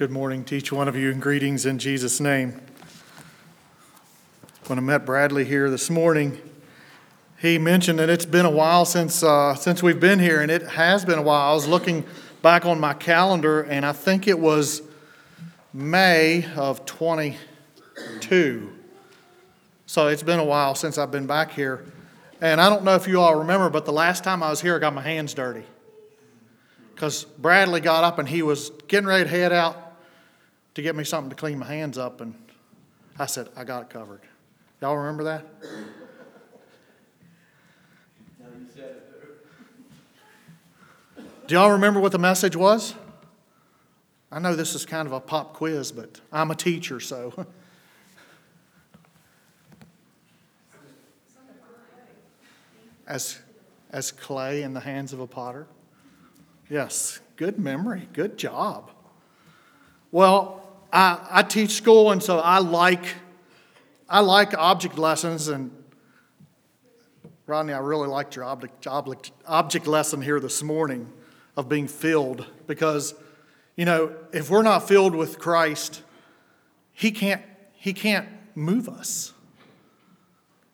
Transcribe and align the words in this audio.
Good 0.00 0.10
morning 0.10 0.44
to 0.44 0.56
each 0.56 0.72
one 0.72 0.88
of 0.88 0.96
you 0.96 1.10
and 1.10 1.20
greetings 1.20 1.66
in 1.66 1.78
Jesus' 1.78 2.20
name. 2.20 2.58
When 4.66 4.78
I 4.78 4.80
met 4.80 5.04
Bradley 5.04 5.44
here 5.44 5.68
this 5.68 5.90
morning, 5.90 6.40
he 7.38 7.58
mentioned 7.58 7.98
that 7.98 8.08
it's 8.08 8.24
been 8.24 8.46
a 8.46 8.50
while 8.50 8.86
since, 8.86 9.22
uh, 9.22 9.54
since 9.56 9.82
we've 9.82 10.00
been 10.00 10.18
here, 10.18 10.40
and 10.40 10.50
it 10.50 10.62
has 10.68 11.04
been 11.04 11.18
a 11.18 11.22
while. 11.22 11.50
I 11.50 11.52
was 11.52 11.68
looking 11.68 12.06
back 12.40 12.64
on 12.64 12.80
my 12.80 12.94
calendar, 12.94 13.60
and 13.60 13.84
I 13.84 13.92
think 13.92 14.26
it 14.26 14.38
was 14.38 14.80
May 15.74 16.46
of 16.56 16.86
22. 16.86 18.72
So 19.84 20.08
it's 20.08 20.22
been 20.22 20.38
a 20.38 20.44
while 20.44 20.74
since 20.74 20.96
I've 20.96 21.10
been 21.10 21.26
back 21.26 21.52
here. 21.52 21.84
And 22.40 22.58
I 22.58 22.70
don't 22.70 22.84
know 22.84 22.94
if 22.94 23.06
you 23.06 23.20
all 23.20 23.34
remember, 23.34 23.68
but 23.68 23.84
the 23.84 23.92
last 23.92 24.24
time 24.24 24.42
I 24.42 24.48
was 24.48 24.62
here, 24.62 24.76
I 24.76 24.78
got 24.78 24.94
my 24.94 25.02
hands 25.02 25.34
dirty. 25.34 25.64
Because 26.94 27.24
Bradley 27.24 27.82
got 27.82 28.02
up 28.02 28.18
and 28.18 28.26
he 28.26 28.40
was 28.40 28.70
getting 28.88 29.06
ready 29.06 29.24
to 29.24 29.30
head 29.30 29.52
out 29.52 29.88
to 30.74 30.82
get 30.82 30.94
me 30.96 31.04
something 31.04 31.30
to 31.30 31.36
clean 31.36 31.58
my 31.58 31.66
hands 31.66 31.98
up. 31.98 32.20
And 32.20 32.34
I 33.18 33.26
said, 33.26 33.48
I 33.56 33.64
got 33.64 33.82
it 33.82 33.90
covered. 33.90 34.20
Y'all 34.80 34.96
remember 34.96 35.24
that? 35.24 35.46
Do 41.46 41.54
y'all 41.56 41.72
remember 41.72 41.98
what 41.98 42.12
the 42.12 42.18
message 42.18 42.54
was? 42.54 42.94
I 44.30 44.38
know 44.38 44.54
this 44.54 44.76
is 44.76 44.86
kind 44.86 45.06
of 45.06 45.12
a 45.12 45.18
pop 45.18 45.54
quiz, 45.54 45.90
but 45.90 46.20
I'm 46.32 46.52
a 46.52 46.54
teacher, 46.54 47.00
so. 47.00 47.46
as, 53.08 53.40
as 53.90 54.12
clay 54.12 54.62
in 54.62 54.72
the 54.72 54.80
hands 54.80 55.12
of 55.12 55.18
a 55.18 55.26
potter? 55.26 55.66
Yes, 56.68 57.18
good 57.34 57.58
memory, 57.58 58.08
good 58.12 58.38
job. 58.38 58.92
Well, 60.12 60.68
I, 60.92 61.18
I 61.30 61.42
teach 61.42 61.70
school, 61.70 62.10
and 62.10 62.22
so 62.22 62.40
I 62.40 62.58
like, 62.58 63.04
I 64.08 64.20
like 64.20 64.54
object 64.54 64.98
lessons, 64.98 65.46
and 65.48 65.70
Rodney, 67.46 67.72
I 67.72 67.78
really 67.78 68.08
liked 68.08 68.34
your 68.34 68.44
object, 68.44 68.86
object, 68.86 69.30
object 69.46 69.86
lesson 69.86 70.20
here 70.20 70.40
this 70.40 70.62
morning 70.62 71.12
of 71.56 71.68
being 71.68 71.86
filled 71.86 72.46
because, 72.66 73.14
you 73.76 73.84
know, 73.84 74.14
if 74.32 74.50
we're 74.50 74.62
not 74.62 74.88
filled 74.88 75.14
with 75.14 75.38
Christ, 75.38 76.02
he 76.92 77.10
can't, 77.10 77.42
he 77.72 77.92
can't 77.92 78.28
move 78.54 78.88
us. 78.88 79.32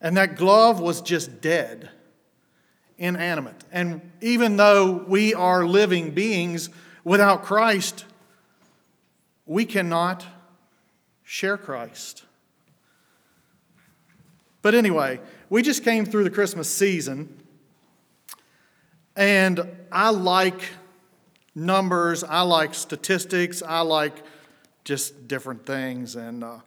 And 0.01 0.17
that 0.17 0.35
glove 0.35 0.79
was 0.79 1.01
just 1.01 1.41
dead, 1.41 1.89
inanimate. 2.97 3.63
And 3.71 4.11
even 4.21 4.57
though 4.57 5.03
we 5.07 5.33
are 5.33 5.65
living 5.65 6.11
beings 6.11 6.69
without 7.03 7.43
Christ, 7.43 8.05
we 9.47 9.65
cannot 9.65 10.25
share 11.23 11.57
Christ. 11.57 12.23
But 14.61 14.75
anyway, 14.75 15.19
we 15.49 15.61
just 15.61 15.83
came 15.83 16.05
through 16.05 16.25
the 16.25 16.29
Christmas 16.29 16.69
season. 16.69 17.41
And 19.15 19.67
I 19.91 20.09
like 20.09 20.61
numbers, 21.55 22.23
I 22.23 22.41
like 22.41 22.75
statistics, 22.75 23.63
I 23.63 23.79
like 23.79 24.23
just 24.83 25.27
different 25.27 25.65
things. 25.65 26.15
And 26.15 26.43
uh, 26.43 26.59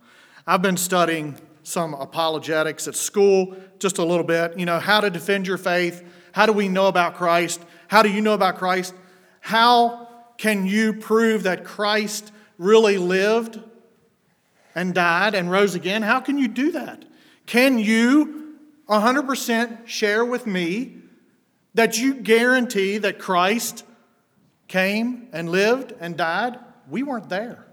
I've 0.47 0.63
been 0.63 0.77
studying 0.77 1.37
some 1.63 1.95
apologetics 1.95 2.89
at 2.89 2.97
school 2.97 3.55
just 3.79 3.99
a 3.99 4.05
little 4.05 4.25
bit. 4.25 4.59
You 4.59 4.67
know, 4.67 4.81
how 4.81 5.01
to 5.01 5.11
defend 5.11 5.47
your 5.47 5.59
faith. 5.59 6.03
How 6.33 6.47
do 6.47 6.53
we 6.53 6.69
know 6.69 6.87
about 6.87 7.15
Christ? 7.15 7.61
How 7.89 8.03
do 8.03 8.09
you 8.09 8.21
know 8.21 8.35
about 8.35 8.57
Christ? 8.57 8.95
How 9.41 10.09
can 10.39 10.67
you 10.67 10.95
prove 10.95 11.43
that 11.43 11.65
Christ 11.65 12.33
really 12.61 12.99
lived 12.99 13.59
and 14.77 14.95
died 14.95 15.35
and 15.35 15.51
rose 15.51 15.75
again? 15.75 16.03
How 16.03 16.21
can 16.21 16.39
you 16.39 16.47
do 16.47 16.71
that? 16.73 17.05
Can 17.47 17.79
you 17.81 18.57
100% 18.89 19.87
share 19.87 20.25
with 20.25 20.47
me 20.47 20.97
that 21.75 21.99
you 21.99 22.15
guarantee 22.15 22.99
that 22.99 23.19
Christ 23.19 23.85
came 24.67 25.29
and 25.33 25.49
lived 25.49 25.95
and 26.01 26.17
died, 26.17 26.59
we 26.89 27.05
weren't 27.05 27.29
there. 27.29 27.67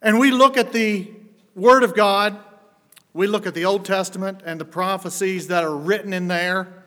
And 0.00 0.20
we 0.20 0.30
look 0.30 0.56
at 0.56 0.72
the 0.72 1.10
Word 1.56 1.82
of 1.82 1.96
God, 1.96 2.38
we 3.12 3.26
look 3.26 3.46
at 3.46 3.54
the 3.54 3.64
Old 3.64 3.84
Testament 3.84 4.40
and 4.44 4.60
the 4.60 4.64
prophecies 4.64 5.48
that 5.48 5.64
are 5.64 5.76
written 5.76 6.12
in 6.12 6.28
there, 6.28 6.83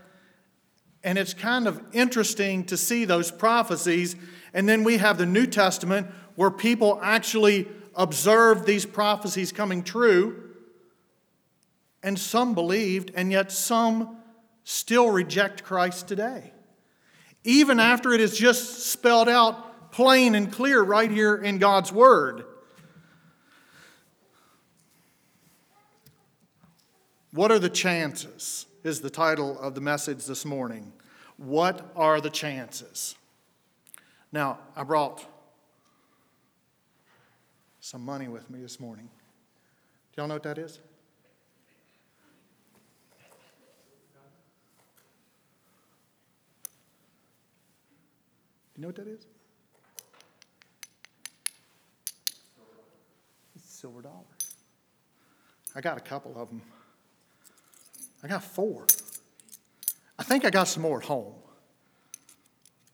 and 1.08 1.18
it's 1.18 1.34
kind 1.34 1.70
of 1.70 1.82
interesting 1.94 2.66
to 2.66 2.76
see 2.76 3.06
those 3.06 3.32
prophecies. 3.32 4.18
And 4.54 4.68
then 4.68 4.84
we 4.84 4.98
have 4.98 5.18
the 5.18 5.26
New 5.26 5.48
Testament 5.48 6.08
where 6.36 6.52
people 6.52 7.00
actually 7.02 7.66
observe 7.96 8.66
these 8.66 8.86
prophecies 8.86 9.54
coming 9.54 9.84
true 9.84 10.44
and 12.04 12.20
some 12.20 12.54
believed, 12.54 13.12
and 13.16 13.32
yet 13.32 13.54
some 13.54 14.18
still 14.66 15.10
reject 15.10 15.64
Christ 15.64 16.10
today. 16.10 16.52
Even 17.46 17.80
after 17.80 18.12
it 18.12 18.20
is 18.20 18.38
just 18.38 18.88
spelled 18.92 19.30
out 19.30 19.92
plain 19.94 20.36
and 20.36 20.52
clear 20.52 20.84
right 20.84 21.10
here 21.10 21.38
in 21.38 21.58
God's 21.58 21.90
Word. 21.90 22.44
What 27.32 27.50
are 27.50 27.60
the 27.60 27.70
chances? 27.70 28.66
Is 28.84 29.02
the 29.02 29.10
title 29.10 29.60
of 29.60 29.76
the 29.76 29.82
message 29.82 30.26
this 30.26 30.46
morning. 30.46 30.94
What 31.38 31.92
are 31.96 32.20
the 32.20 32.30
chances? 32.30 33.16
Now, 34.32 34.60
I 34.76 34.84
brought 34.84 35.26
some 37.80 38.04
money 38.04 38.28
with 38.28 38.50
me 38.50 38.60
this 38.60 38.80
morning. 38.80 39.06
Do 40.14 40.22
y'all 40.22 40.28
know 40.28 40.36
what 40.36 40.44
that 40.44 40.58
is? 40.58 40.80
you 48.78 48.82
know 48.84 48.90
what 48.90 48.96
that 48.96 49.08
is? 49.08 49.26
It's 53.56 53.70
silver 53.70 54.04
dollar. 54.04 54.14
I 55.76 55.82
got 55.82 55.98
a 55.98 56.02
couple 56.02 56.40
of 56.40 56.50
them. 56.50 56.62
I 58.24 58.28
got 58.28 58.44
four. 58.44 58.86
I 60.20 60.24
think 60.24 60.46
I 60.46 60.50
got 60.50 60.68
some 60.68 60.84
more 60.84 61.00
at 61.00 61.06
home. 61.06 61.34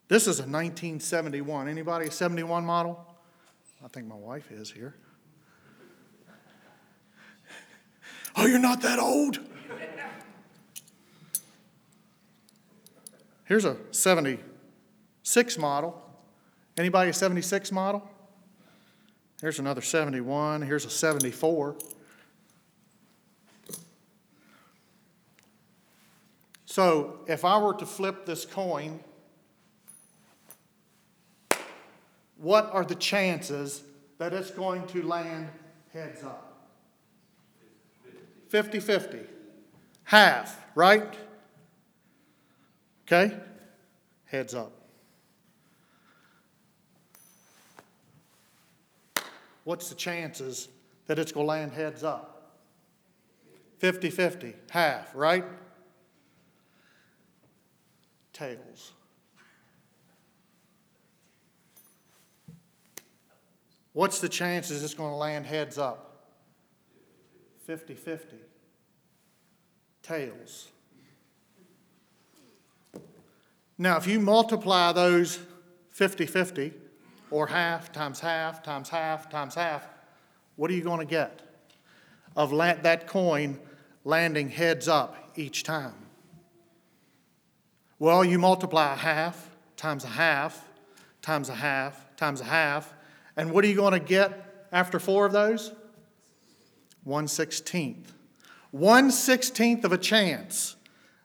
This 0.08 0.24
is 0.24 0.40
a 0.40 0.44
1971. 0.44 1.68
Anybody 1.68 2.08
a 2.08 2.12
71 2.12 2.66
model? 2.66 3.04
I 3.84 3.88
think 3.88 4.08
my 4.08 4.16
wife 4.16 4.52
is 4.52 4.72
here. 4.72 4.96
Oh, 8.36 8.48
you're 8.48 8.58
not 8.58 8.82
that 8.82 8.98
old? 8.98 9.40
Here's 13.46 13.66
a 13.66 13.78
76 13.92 15.58
model. 15.60 16.02
Anybody 16.76 17.12
a 17.12 17.14
76 17.14 17.72
model? 17.72 18.10
Here's 19.40 19.60
another 19.60 19.82
71. 19.82 20.64
Here's 20.64 20.86
a 20.86 20.90
74. 20.90 21.76
So 26.74 27.20
if 27.28 27.46
I 27.46 27.60
were 27.60 27.76
to 27.76 27.86
flip 27.86 28.26
this 28.26 28.46
coin, 28.46 29.00
what 32.38 32.68
are 32.74 32.84
the 32.84 32.96
chances 32.96 33.84
that 34.18 34.34
it's 34.34 34.50
going 34.50 34.88
to 34.88 35.04
land 35.04 35.50
heads 35.94 36.24
up? 36.24 36.68
50 38.50 38.80
50. 38.80 39.20
Half, 40.06 40.60
right? 40.74 41.14
Okay? 43.06 43.38
Heads 44.26 44.56
up. 44.56 44.72
what's 49.64 49.90
the 49.90 49.96
chances 49.96 50.70
that 51.06 51.20
it's 51.20 51.32
going 51.32 51.46
to 51.46 51.50
land 51.50 51.72
heads 51.72 52.04
up? 52.04 52.58
50 53.78 54.10
50, 54.10 54.56
half, 54.72 55.14
right? 55.14 55.46
Tails. 58.34 58.92
What's 63.94 64.20
the 64.20 64.30
chances 64.30 64.84
it's 64.84 64.96
going 64.96 65.12
to 65.12 65.16
land 65.16 65.46
heads 65.46 65.78
up? 65.78 66.28
50 67.66 67.94
50. 67.94 68.36
Tails. 70.02 70.68
Now, 73.78 73.98
if 73.98 74.08
you 74.08 74.20
multiply 74.20 74.92
those 74.92 75.40
50 75.92 76.26
50, 76.26 76.74
or 77.34 77.48
half 77.48 77.92
times 77.92 78.20
half 78.20 78.62
times 78.62 78.90
half 78.90 79.28
times 79.28 79.56
half, 79.56 79.88
what 80.56 80.70
are 80.70 80.74
you 80.76 80.84
going 80.84 81.00
to 81.00 81.06
get 81.06 81.42
of 82.36 82.52
that 82.52 83.08
coin 83.08 83.60
landing 84.04 84.50
heads 84.50 84.88
up 84.88 85.32
each 85.36 85.64
time? 85.64 86.03
Well, 88.04 88.26
you 88.26 88.38
multiply 88.38 88.92
a 88.92 88.98
half 88.98 89.50
times 89.78 90.04
a 90.04 90.10
half 90.10 90.68
times 91.22 91.48
a 91.48 91.56
half 91.56 92.14
times 92.18 92.42
a 92.42 92.44
half. 92.44 92.94
And 93.38 93.54
what 93.54 93.64
are 93.64 93.68
you 93.70 93.78
going 93.78 93.94
to 93.94 94.00
get 94.02 94.68
after 94.74 95.00
four 95.00 95.26
of 95.26 95.32
those? 95.32 95.72
1 97.06 97.28
16th. 97.28 98.08
1 98.72 99.10
16th 99.10 99.86
of 99.86 99.94
a 99.94 99.98
chance 99.98 100.76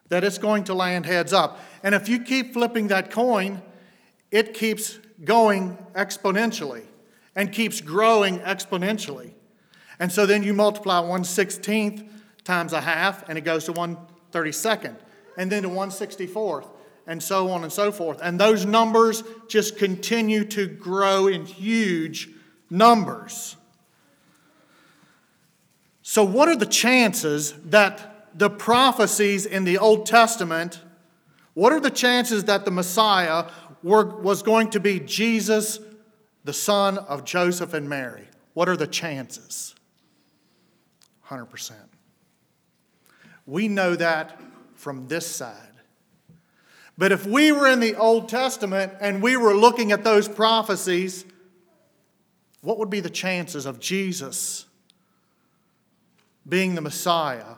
that 0.07 0.23
it's 0.23 0.37
going 0.37 0.63
to 0.63 0.73
land 0.73 1.05
heads 1.05 1.33
up. 1.33 1.59
And 1.83 1.93
if 1.93 2.07
you 2.07 2.21
keep 2.21 2.53
flipping 2.53 2.87
that 2.87 3.11
coin, 3.11 3.61
it 4.31 4.53
keeps 4.53 4.99
going 5.25 5.77
exponentially 5.95 6.85
and 7.35 7.51
keeps 7.51 7.81
growing 7.81 8.39
exponentially. 8.39 9.33
And 9.99 10.09
so 10.09 10.25
then 10.25 10.43
you 10.43 10.53
multiply 10.53 10.99
1 10.99 11.23
16th 11.23 12.07
times 12.45 12.71
a 12.71 12.79
half, 12.79 13.27
and 13.27 13.37
it 13.37 13.41
goes 13.41 13.65
to 13.65 13.73
1 13.73 13.97
32nd, 14.31 14.95
and 15.39 15.49
then 15.49 15.63
to 15.63 15.69
164th, 15.69 16.67
and 17.07 17.23
so 17.23 17.49
on 17.49 17.63
and 17.63 17.71
so 17.71 17.93
forth. 17.93 18.19
And 18.21 18.37
those 18.37 18.65
numbers 18.65 19.23
just 19.47 19.77
continue 19.77 20.43
to 20.45 20.67
grow 20.67 21.27
in 21.27 21.45
huge 21.45 22.29
numbers. 22.69 23.55
So, 26.01 26.25
what 26.25 26.49
are 26.49 26.57
the 26.57 26.65
chances 26.65 27.53
that 27.69 28.27
the 28.37 28.49
prophecies 28.49 29.45
in 29.45 29.63
the 29.63 29.77
Old 29.77 30.05
Testament, 30.05 30.81
what 31.53 31.71
are 31.71 31.79
the 31.79 31.89
chances 31.89 32.43
that 32.43 32.65
the 32.65 32.71
Messiah 32.71 33.45
were, 33.81 34.05
was 34.19 34.43
going 34.43 34.71
to 34.71 34.81
be 34.81 34.99
Jesus, 34.99 35.79
the 36.43 36.53
son 36.53 36.97
of 36.97 37.23
Joseph 37.23 37.73
and 37.73 37.87
Mary? 37.87 38.27
What 38.55 38.67
are 38.67 38.75
the 38.75 38.87
chances? 38.87 39.73
100%. 41.29 41.71
We 43.45 43.69
know 43.69 43.95
that 43.95 44.39
from 44.79 45.09
this 45.09 45.27
side. 45.27 45.55
But 46.97 47.11
if 47.11 47.25
we 47.25 47.51
were 47.51 47.67
in 47.67 47.81
the 47.81 47.95
Old 47.95 48.29
Testament 48.29 48.93
and 49.01 49.21
we 49.21 49.35
were 49.35 49.53
looking 49.53 49.91
at 49.91 50.05
those 50.05 50.27
prophecies, 50.27 51.25
what 52.61 52.77
would 52.79 52.89
be 52.89 53.01
the 53.01 53.09
chances 53.09 53.65
of 53.65 53.79
Jesus 53.79 54.65
being 56.47 56.75
the 56.75 56.81
Messiah, 56.81 57.55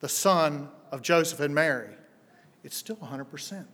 the 0.00 0.08
son 0.08 0.68
of 0.92 1.02
Joseph 1.02 1.40
and 1.40 1.54
Mary? 1.54 1.90
It's 2.62 2.76
still 2.76 2.96
100%. 2.96 3.64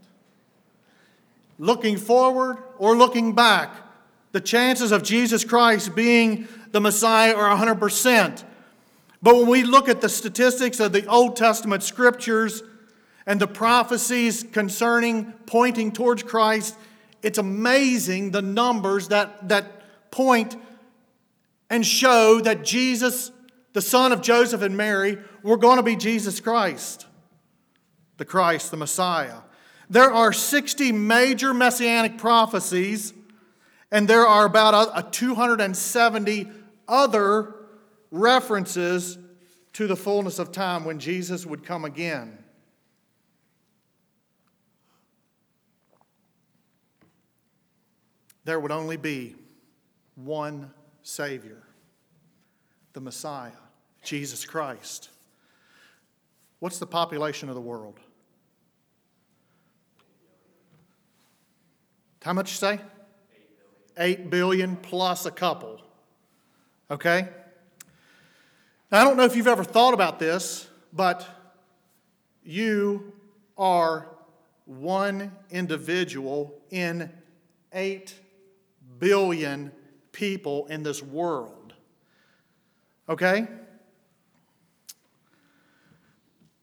Looking 1.58 1.98
forward 1.98 2.56
or 2.78 2.96
looking 2.96 3.34
back, 3.34 3.70
the 4.32 4.40
chances 4.40 4.92
of 4.92 5.02
Jesus 5.02 5.44
Christ 5.44 5.94
being 5.94 6.48
the 6.70 6.80
Messiah 6.80 7.34
are 7.34 7.54
100%. 7.54 8.44
But 9.22 9.36
when 9.36 9.48
we 9.48 9.62
look 9.64 9.88
at 9.88 10.00
the 10.00 10.08
statistics 10.08 10.80
of 10.80 10.92
the 10.92 11.06
Old 11.06 11.36
Testament 11.36 11.82
scriptures 11.82 12.62
and 13.26 13.40
the 13.40 13.48
prophecies 13.48 14.44
concerning 14.44 15.32
pointing 15.46 15.92
towards 15.92 16.22
Christ, 16.22 16.74
it's 17.22 17.38
amazing 17.38 18.30
the 18.30 18.42
numbers 18.42 19.08
that, 19.08 19.48
that 19.48 20.10
point 20.10 20.56
and 21.68 21.84
show 21.84 22.40
that 22.40 22.64
Jesus, 22.64 23.32
the 23.72 23.82
son 23.82 24.12
of 24.12 24.22
Joseph 24.22 24.62
and 24.62 24.76
Mary, 24.76 25.18
were 25.42 25.56
going 25.56 25.76
to 25.76 25.82
be 25.82 25.96
Jesus 25.96 26.40
Christ, 26.40 27.06
the 28.16 28.24
Christ, 28.24 28.70
the 28.70 28.76
Messiah. 28.76 29.38
There 29.90 30.12
are 30.12 30.32
60 30.32 30.92
major 30.92 31.52
messianic 31.52 32.18
prophecies, 32.18 33.12
and 33.90 34.06
there 34.06 34.26
are 34.26 34.44
about 34.44 34.74
a, 34.74 34.98
a 34.98 35.10
270 35.10 36.48
other 36.86 37.54
references 38.10 39.18
to 39.74 39.86
the 39.86 39.96
fullness 39.96 40.38
of 40.38 40.52
time 40.52 40.84
when 40.84 40.98
Jesus 40.98 41.46
would 41.46 41.64
come 41.64 41.84
again. 41.84 42.38
There 48.44 48.58
would 48.58 48.72
only 48.72 48.96
be 48.96 49.36
one 50.14 50.70
Savior, 51.02 51.62
the 52.94 53.00
Messiah, 53.00 53.52
Jesus 54.02 54.44
Christ. 54.44 55.10
What's 56.58 56.78
the 56.78 56.86
population 56.86 57.48
of 57.48 57.54
the 57.54 57.60
world? 57.60 58.00
How 62.22 62.32
much 62.32 62.50
you 62.50 62.56
say? 62.56 62.80
Eight 63.96 64.28
billion 64.30 64.76
plus 64.76 65.24
a 65.26 65.30
couple. 65.30 65.80
Okay? 66.90 67.28
Now, 68.90 69.02
I 69.02 69.04
don't 69.04 69.18
know 69.18 69.24
if 69.24 69.36
you've 69.36 69.46
ever 69.46 69.64
thought 69.64 69.92
about 69.92 70.18
this, 70.18 70.66
but 70.94 71.26
you 72.42 73.12
are 73.58 74.08
one 74.64 75.32
individual 75.50 76.54
in 76.70 77.10
8 77.72 78.14
billion 78.98 79.72
people 80.12 80.66
in 80.66 80.82
this 80.82 81.02
world. 81.02 81.74
Okay? 83.10 83.46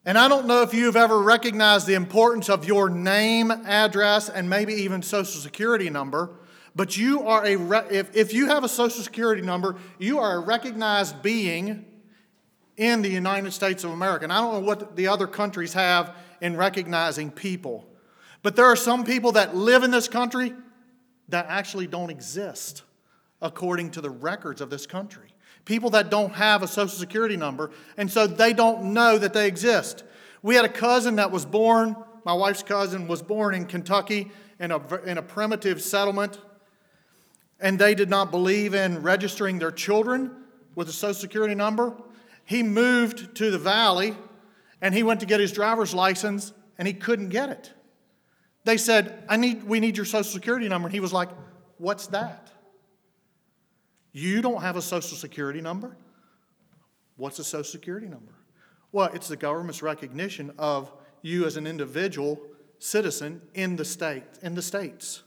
And 0.03 0.17
I 0.17 0.27
don't 0.27 0.47
know 0.47 0.63
if 0.63 0.73
you've 0.73 0.95
ever 0.95 1.19
recognized 1.19 1.85
the 1.85 1.93
importance 1.93 2.49
of 2.49 2.65
your 2.65 2.89
name, 2.89 3.51
address, 3.51 4.29
and 4.29 4.49
maybe 4.49 4.73
even 4.73 5.03
social 5.03 5.41
security 5.41 5.91
number, 5.91 6.31
but 6.75 6.97
you 6.97 7.27
are 7.27 7.45
a, 7.45 7.55
re- 7.55 7.87
if, 7.91 8.15
if 8.15 8.33
you 8.33 8.47
have 8.47 8.63
a 8.63 8.69
social 8.69 9.03
security 9.03 9.43
number, 9.43 9.75
you 9.99 10.17
are 10.19 10.37
a 10.37 10.39
recognized 10.39 11.21
being 11.21 11.85
in 12.77 13.01
the 13.01 13.09
United 13.09 13.51
States 13.51 13.83
of 13.83 13.91
America. 13.91 14.23
And 14.25 14.33
I 14.33 14.41
don't 14.41 14.53
know 14.53 14.67
what 14.67 14.95
the 14.95 15.07
other 15.07 15.27
countries 15.27 15.73
have 15.73 16.15
in 16.41 16.57
recognizing 16.57 17.31
people. 17.31 17.87
But 18.41 18.55
there 18.55 18.65
are 18.65 18.75
some 18.75 19.03
people 19.03 19.33
that 19.33 19.55
live 19.55 19.83
in 19.83 19.91
this 19.91 20.07
country 20.07 20.53
that 21.29 21.47
actually 21.47 21.87
don't 21.87 22.09
exist 22.09 22.83
according 23.41 23.91
to 23.91 24.01
the 24.01 24.09
records 24.09 24.61
of 24.61 24.69
this 24.69 24.85
country. 24.85 25.29
People 25.65 25.89
that 25.91 26.11
don't 26.11 26.33
have 26.33 26.61
a 26.61 26.67
social 26.67 26.97
security 26.97 27.37
number, 27.37 27.71
and 27.97 28.09
so 28.11 28.27
they 28.27 28.53
don't 28.53 28.93
know 28.93 29.17
that 29.17 29.33
they 29.33 29.47
exist. 29.47 30.03
We 30.43 30.55
had 30.55 30.65
a 30.65 30.69
cousin 30.69 31.15
that 31.15 31.31
was 31.31 31.45
born, 31.45 31.95
my 32.23 32.33
wife's 32.33 32.61
cousin 32.61 33.07
was 33.07 33.21
born 33.21 33.55
in 33.55 33.65
Kentucky 33.65 34.31
in 34.59 34.71
a, 34.71 34.95
in 35.05 35.17
a 35.17 35.21
primitive 35.23 35.81
settlement, 35.81 36.39
and 37.59 37.79
they 37.79 37.95
did 37.95 38.09
not 38.09 38.29
believe 38.29 38.75
in 38.75 39.01
registering 39.01 39.57
their 39.57 39.71
children 39.71 40.31
with 40.75 40.87
a 40.89 40.91
social 40.91 41.19
security 41.19 41.55
number 41.55 41.95
he 42.45 42.63
moved 42.63 43.35
to 43.35 43.51
the 43.51 43.57
valley 43.57 44.15
and 44.81 44.93
he 44.93 45.03
went 45.03 45.19
to 45.19 45.25
get 45.25 45.39
his 45.39 45.51
driver's 45.51 45.93
license 45.93 46.53
and 46.77 46.87
he 46.87 46.93
couldn't 46.93 47.29
get 47.29 47.49
it. 47.49 47.73
They 48.63 48.77
said, 48.77 49.23
I 49.27 49.37
need, 49.37 49.63
We 49.63 49.79
need 49.79 49.97
your 49.97 50.05
social 50.05 50.31
security 50.31 50.69
number. 50.69 50.87
And 50.87 50.93
he 50.93 50.99
was 50.99 51.13
like, 51.13 51.29
What's 51.77 52.07
that? 52.07 52.49
You 54.11 54.41
don't 54.41 54.61
have 54.61 54.77
a 54.77 54.81
social 54.81 55.17
security 55.17 55.59
number? 55.59 55.97
What's 57.17 57.37
a 57.39 57.43
social 57.43 57.69
security 57.69 58.07
number? 58.07 58.31
Well, 58.91 59.09
it's 59.13 59.27
the 59.27 59.35
government's 59.35 59.81
recognition 59.81 60.53
of 60.57 60.91
you 61.21 61.45
as 61.45 61.57
an 61.57 61.67
individual 61.67 62.39
citizen 62.79 63.41
in 63.53 63.75
the 63.75 63.83
state, 63.83 64.23
in 64.41 64.55
the 64.55 64.61
states. 64.61 65.23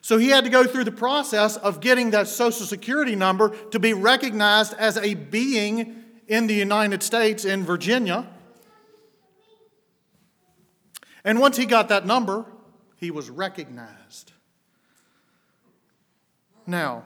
So 0.00 0.16
he 0.16 0.30
had 0.30 0.44
to 0.44 0.50
go 0.50 0.64
through 0.64 0.84
the 0.84 0.92
process 0.92 1.58
of 1.58 1.80
getting 1.80 2.10
that 2.12 2.26
social 2.26 2.64
security 2.64 3.16
number 3.16 3.50
to 3.66 3.78
be 3.78 3.92
recognized 3.92 4.72
as 4.74 4.96
a 4.96 5.14
being 5.14 6.04
in 6.30 6.46
the 6.46 6.54
United 6.54 7.02
States 7.02 7.44
in 7.44 7.64
Virginia. 7.64 8.24
And 11.24 11.40
once 11.40 11.56
he 11.56 11.66
got 11.66 11.88
that 11.88 12.06
number, 12.06 12.46
he 12.96 13.10
was 13.10 13.28
recognized. 13.28 14.30
Now, 16.68 17.02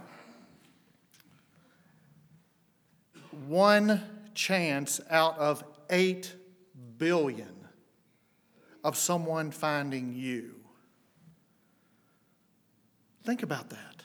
one 3.49 4.03
chance 4.35 5.01
out 5.09 5.39
of 5.39 5.65
eight 5.89 6.35
billion 6.99 7.55
of 8.85 8.95
someone 8.95 9.51
finding 9.51 10.13
you. 10.13 10.55
Think 13.25 13.43
about 13.43 13.71
that. 13.71 14.03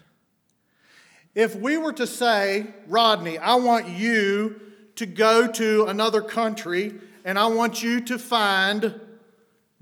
If 1.35 1.57
we 1.57 1.77
were 1.77 1.93
to 1.93 2.07
say, 2.07 2.67
Rodney, 2.87 3.37
I 3.37 3.55
want 3.55 3.89
you 3.89 4.61
to 4.99 5.05
go 5.05 5.47
to 5.47 5.85
another 5.85 6.21
country 6.21 6.93
and 7.23 7.39
I 7.39 7.47
want 7.47 7.81
you 7.81 8.01
to 8.01 8.19
find 8.19 8.99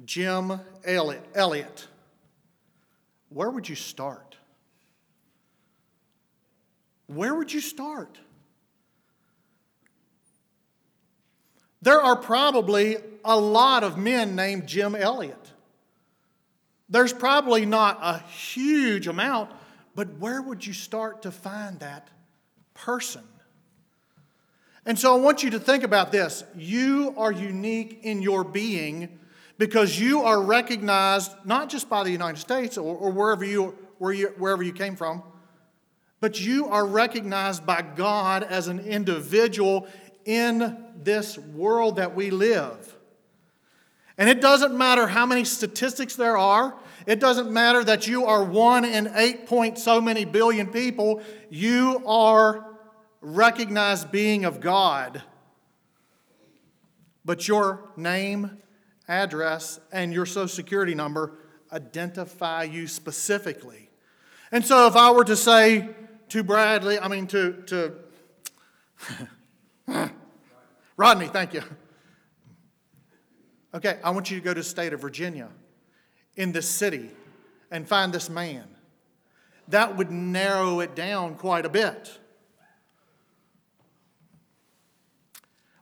Jim 0.05 0.59
Elliot. 0.85 1.87
Where 3.29 3.49
would 3.49 3.67
you 3.67 3.73
start? 3.73 4.37
Where 7.07 7.33
would 7.33 7.51
you 7.51 7.61
start? 7.61 8.19
There 11.81 11.99
are 11.99 12.15
probably 12.15 12.97
a 13.25 13.39
lot 13.39 13.83
of 13.83 13.97
men 13.97 14.35
named 14.35 14.67
Jim 14.67 14.93
Elliot. 14.93 15.51
There's 16.89 17.13
probably 17.13 17.65
not 17.65 17.97
a 18.03 18.19
huge 18.19 19.07
amount, 19.07 19.49
but 19.95 20.19
where 20.19 20.43
would 20.43 20.63
you 20.63 20.73
start 20.73 21.23
to 21.23 21.31
find 21.31 21.79
that 21.79 22.07
person? 22.75 23.23
And 24.87 24.97
so 24.97 25.13
I 25.13 25.19
want 25.19 25.43
you 25.43 25.49
to 25.49 25.59
think 25.59 25.83
about 25.83 26.13
this. 26.13 26.45
You 26.55 27.13
are 27.17 27.29
unique 27.29 27.99
in 28.03 28.21
your 28.21 28.45
being 28.45 29.19
because 29.57 29.99
you 29.99 30.21
are 30.21 30.41
recognized 30.41 31.33
not 31.43 31.67
just 31.67 31.89
by 31.89 32.05
the 32.05 32.09
United 32.09 32.39
States 32.39 32.77
or, 32.77 32.95
or 32.95 33.11
wherever, 33.11 33.43
you, 33.43 33.75
where 33.97 34.13
you, 34.13 34.27
wherever 34.37 34.63
you 34.63 34.71
came 34.71 34.95
from, 34.95 35.23
but 36.21 36.39
you 36.39 36.67
are 36.67 36.85
recognized 36.85 37.65
by 37.65 37.81
God 37.81 38.43
as 38.43 38.69
an 38.69 38.79
individual 38.79 39.89
in 40.23 40.77
this 41.03 41.37
world 41.37 41.97
that 41.97 42.15
we 42.15 42.29
live. 42.29 42.95
And 44.17 44.29
it 44.29 44.39
doesn't 44.39 44.75
matter 44.75 45.05
how 45.05 45.25
many 45.25 45.43
statistics 45.43 46.15
there 46.15 46.37
are. 46.37 46.73
It 47.05 47.19
doesn't 47.19 47.51
matter 47.51 47.83
that 47.83 48.07
you 48.07 48.23
are 48.23 48.41
one 48.41 48.85
in 48.85 49.11
eight 49.15 49.47
point 49.47 49.77
so 49.77 49.99
many 49.99 50.23
billion 50.23 50.67
people. 50.67 51.21
You 51.49 52.01
are 52.07 52.66
recognized 53.27 54.11
being 54.11 54.45
of 54.45 54.61
God. 54.61 55.21
But 57.25 57.47
your 57.47 57.91
name, 57.97 58.59
address, 59.07 59.79
and 59.91 60.13
your 60.13 60.25
social 60.25 60.47
security 60.47 60.95
number 60.95 61.33
identify 61.71 62.63
you 62.63 62.87
specifically. 62.87 63.89
And 64.51 64.65
so 64.65 64.87
if 64.87 64.95
I 64.95 65.11
were 65.11 65.25
to 65.25 65.35
say 65.35 65.89
to 66.29 66.43
Bradley, 66.43 66.97
I 66.99 67.09
mean 67.09 67.27
to, 67.27 67.63
to 67.67 67.93
Rodney, 70.97 71.27
thank 71.27 71.53
you. 71.53 71.63
Okay, 73.73 73.99
I 74.03 74.11
want 74.11 74.31
you 74.31 74.39
to 74.39 74.43
go 74.43 74.53
to 74.53 74.61
the 74.61 74.63
state 74.63 74.93
of 74.93 75.01
Virginia, 75.01 75.49
in 76.37 76.53
this 76.53 76.69
city, 76.69 77.11
and 77.69 77.85
find 77.87 78.13
this 78.13 78.29
man. 78.29 78.67
That 79.67 79.97
would 79.97 80.11
narrow 80.11 80.79
it 80.79 80.95
down 80.95 81.35
quite 81.35 81.65
a 81.65 81.69
bit. 81.69 82.17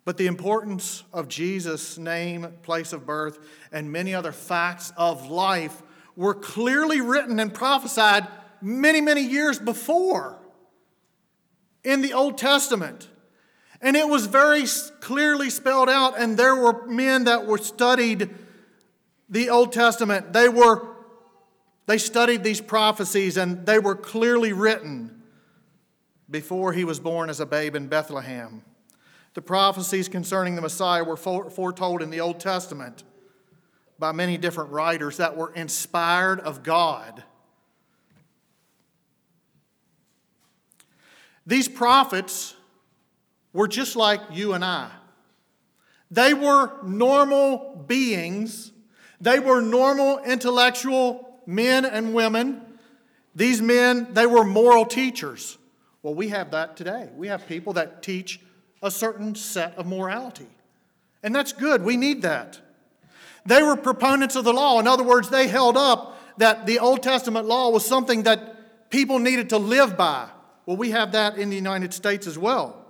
But 0.05 0.17
the 0.17 0.27
importance 0.27 1.03
of 1.11 1.27
Jesus' 1.27 1.97
name, 1.97 2.47
place 2.61 2.93
of 2.93 3.05
birth, 3.05 3.39
and 3.71 3.91
many 3.91 4.13
other 4.13 4.31
facts 4.31 4.93
of 4.95 5.29
life 5.29 5.81
were 6.15 6.35
clearly 6.35 7.01
written 7.01 7.39
and 7.39 7.53
prophesied 7.53 8.27
many, 8.61 9.01
many 9.01 9.21
years 9.21 9.59
before 9.59 10.39
in 11.83 12.01
the 12.01 12.13
Old 12.13 12.37
Testament. 12.37 13.09
And 13.81 13.97
it 13.97 14.07
was 14.07 14.27
very 14.27 14.63
clearly 15.01 15.49
spelled 15.49 15.89
out, 15.89 16.19
and 16.19 16.37
there 16.37 16.55
were 16.55 16.85
men 16.87 17.25
that 17.25 17.45
were 17.45 17.57
studied 17.57 18.29
the 19.27 19.49
Old 19.49 19.73
Testament. 19.73 20.33
They 20.33 20.47
were 20.49 20.95
they 21.87 21.97
studied 21.97 22.43
these 22.43 22.61
prophecies 22.61 23.37
and 23.37 23.65
they 23.65 23.79
were 23.79 23.95
clearly 23.95 24.53
written 24.53 25.21
before 26.29 26.73
he 26.73 26.83
was 26.83 26.99
born 26.99 27.29
as 27.29 27.39
a 27.39 27.45
babe 27.45 27.75
in 27.75 27.87
Bethlehem. 27.87 28.63
The 29.35 29.41
prophecies 29.41 30.07
concerning 30.07 30.55
the 30.55 30.61
Messiah 30.61 31.03
were 31.03 31.17
foretold 31.17 32.01
in 32.01 32.09
the 32.09 32.21
Old 32.21 32.39
Testament 32.39 33.03
by 33.99 34.13
many 34.13 34.37
different 34.37 34.71
writers 34.71 35.17
that 35.17 35.35
were 35.35 35.53
inspired 35.53 36.39
of 36.39 36.63
God. 36.63 37.23
These 41.45 41.67
prophets 41.67 42.55
were 43.53 43.67
just 43.67 43.95
like 43.95 44.21
you 44.31 44.53
and 44.53 44.63
I. 44.63 44.89
They 46.09 46.33
were 46.33 46.81
normal 46.83 47.83
beings, 47.87 48.71
they 49.19 49.39
were 49.39 49.61
normal 49.61 50.19
intellectual 50.19 51.41
men 51.45 51.83
and 51.83 52.13
women. 52.13 52.61
These 53.35 53.61
men, 53.61 54.13
they 54.13 54.25
were 54.25 54.45
moral 54.45 54.85
teachers. 54.85 55.57
Well, 56.03 56.15
we 56.15 56.29
have 56.29 56.51
that 56.51 56.77
today. 56.77 57.09
We 57.13 57.27
have 57.27 57.45
people 57.47 57.73
that 57.73 58.01
teach 58.01 58.39
a 58.81 58.91
certain 58.91 59.35
set 59.35 59.75
of 59.77 59.85
morality. 59.85 60.47
And 61.23 61.33
that's 61.33 61.53
good. 61.53 61.83
We 61.83 61.97
need 61.97 62.21
that. 62.21 62.59
They 63.45 63.63
were 63.63 63.75
proponents 63.75 64.35
of 64.35 64.43
the 64.43 64.53
law. 64.53 64.79
In 64.79 64.87
other 64.87 65.03
words, 65.03 65.29
they 65.29 65.47
held 65.47 65.77
up 65.77 66.19
that 66.37 66.65
the 66.65 66.79
Old 66.79 67.03
Testament 67.03 67.47
law 67.47 67.69
was 67.69 67.85
something 67.85 68.23
that 68.23 68.89
people 68.89 69.19
needed 69.19 69.49
to 69.49 69.57
live 69.57 69.97
by. 69.97 70.29
Well, 70.65 70.77
we 70.77 70.91
have 70.91 71.11
that 71.13 71.37
in 71.37 71.49
the 71.49 71.55
United 71.55 71.93
States 71.93 72.27
as 72.27 72.37
well 72.37 72.85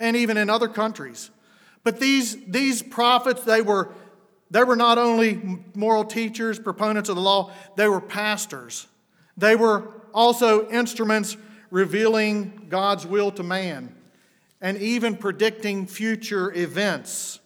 and 0.00 0.16
even 0.16 0.36
in 0.36 0.48
other 0.48 0.68
countries. 0.68 1.30
But 1.84 2.00
these, 2.00 2.36
these 2.46 2.82
prophets, 2.82 3.42
they 3.42 3.62
were, 3.62 3.90
they 4.50 4.64
were 4.64 4.76
not 4.76 4.98
only 4.98 5.60
moral 5.74 6.04
teachers, 6.04 6.58
proponents 6.58 7.08
of 7.08 7.16
the 7.16 7.22
law, 7.22 7.52
they 7.76 7.88
were 7.88 8.00
pastors. 8.00 8.86
They 9.36 9.56
were 9.56 9.88
also 10.14 10.68
instruments 10.68 11.36
revealing 11.70 12.66
God's 12.68 13.06
will 13.06 13.30
to 13.32 13.42
man 13.42 13.94
and 14.60 14.76
even 14.78 15.16
predicting 15.16 15.86
future 15.86 16.52
events. 16.52 17.40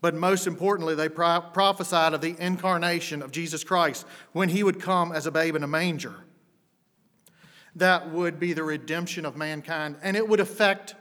But 0.00 0.14
most 0.14 0.46
importantly, 0.46 0.94
they 0.94 1.08
prophesied 1.08 2.14
of 2.14 2.22
the 2.22 2.34
incarnation 2.38 3.20
of 3.22 3.32
Jesus 3.32 3.64
Christ 3.64 4.06
when 4.32 4.48
he 4.48 4.62
would 4.62 4.80
come 4.80 5.12
as 5.12 5.26
a 5.26 5.30
babe 5.30 5.56
in 5.56 5.62
a 5.62 5.68
manger. 5.68 6.14
That 7.76 8.10
would 8.10 8.40
be 8.40 8.54
the 8.54 8.64
redemption 8.64 9.26
of 9.26 9.36
mankind, 9.36 9.96
and 10.02 10.16
it 10.16 10.26
would 10.26 10.40
affect 10.40 10.94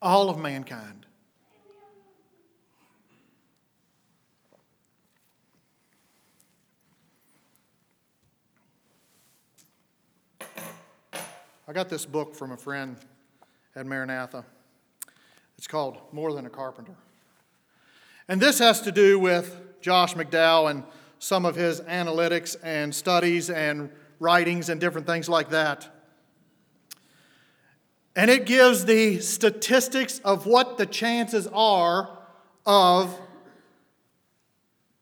all 0.00 0.30
of 0.30 0.38
mankind. 0.38 1.06
I 11.68 11.72
got 11.72 11.88
this 11.88 12.06
book 12.06 12.36
from 12.36 12.52
a 12.52 12.56
friend 12.56 12.96
at 13.76 13.86
Maranatha. 13.86 14.44
It's 15.58 15.66
called 15.66 15.98
More 16.10 16.32
Than 16.32 16.46
a 16.46 16.50
Carpenter. 16.50 16.94
And 18.26 18.40
this 18.40 18.58
has 18.58 18.80
to 18.82 18.90
do 18.90 19.18
with 19.18 19.80
Josh 19.82 20.14
McDowell 20.14 20.70
and 20.70 20.82
some 21.18 21.44
of 21.44 21.54
his 21.54 21.80
analytics 21.82 22.56
and 22.62 22.94
studies 22.94 23.50
and 23.50 23.90
writings 24.18 24.70
and 24.70 24.80
different 24.80 25.06
things 25.06 25.28
like 25.28 25.50
that. 25.50 25.88
And 28.16 28.30
it 28.30 28.46
gives 28.46 28.86
the 28.86 29.20
statistics 29.20 30.20
of 30.20 30.46
what 30.46 30.78
the 30.78 30.86
chances 30.86 31.46
are 31.52 32.18
of 32.64 33.16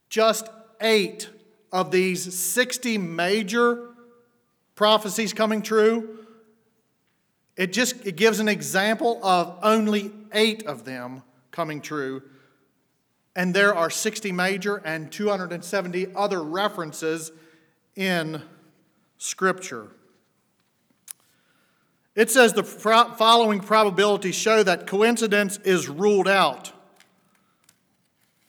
just 0.08 0.48
eight 0.80 1.30
of 1.72 1.92
these 1.92 2.36
60 2.36 2.98
major 2.98 3.90
prophecies 4.74 5.32
coming 5.32 5.62
true. 5.62 6.23
It 7.56 7.72
just 7.72 8.06
it 8.06 8.16
gives 8.16 8.40
an 8.40 8.48
example 8.48 9.20
of 9.24 9.58
only 9.62 10.12
eight 10.32 10.64
of 10.66 10.84
them 10.84 11.22
coming 11.50 11.80
true. 11.80 12.22
And 13.36 13.54
there 13.54 13.74
are 13.74 13.90
60 13.90 14.32
major 14.32 14.76
and 14.76 15.10
270 15.10 16.08
other 16.14 16.42
references 16.42 17.32
in 17.96 18.42
Scripture. 19.18 19.88
It 22.14 22.30
says 22.30 22.52
the 22.52 22.62
following 22.62 23.60
probabilities 23.60 24.36
show 24.36 24.62
that 24.62 24.86
coincidence 24.86 25.58
is 25.58 25.88
ruled 25.88 26.28
out, 26.28 26.72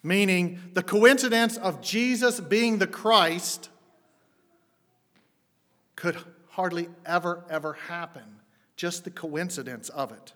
meaning 0.03 0.59
the 0.73 0.83
coincidence 0.83 1.57
of 1.57 1.81
Jesus 1.81 2.39
being 2.39 2.77
the 2.77 2.85
Christ 2.85 3.69
could 5.95 6.17
hardly 6.49 6.89
ever, 7.05 7.43
ever 7.49 7.73
happen. 7.73 8.34
Just 8.75 9.03
the 9.03 9.11
coincidence 9.11 9.89
of 9.89 10.11
it. 10.11 10.33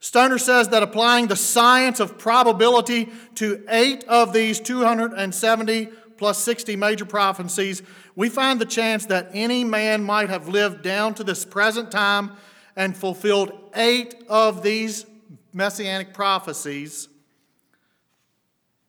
Stoner 0.00 0.38
says 0.38 0.68
that 0.68 0.82
applying 0.82 1.26
the 1.26 1.36
science 1.36 2.00
of 2.00 2.18
probability 2.18 3.08
to 3.36 3.64
eight 3.68 4.04
of 4.04 4.32
these 4.32 4.60
270 4.60 5.86
plus 6.16 6.38
60 6.38 6.76
major 6.76 7.04
prophecies, 7.04 7.82
we 8.14 8.28
find 8.28 8.60
the 8.60 8.66
chance 8.66 9.06
that 9.06 9.30
any 9.32 9.64
man 9.64 10.02
might 10.02 10.28
have 10.28 10.48
lived 10.48 10.82
down 10.82 11.14
to 11.14 11.24
this 11.24 11.44
present 11.44 11.90
time 11.90 12.32
and 12.76 12.96
fulfilled 12.96 13.52
eight 13.74 14.14
of 14.28 14.62
these 14.62 15.04
messianic 15.52 16.12
prophecies 16.14 17.08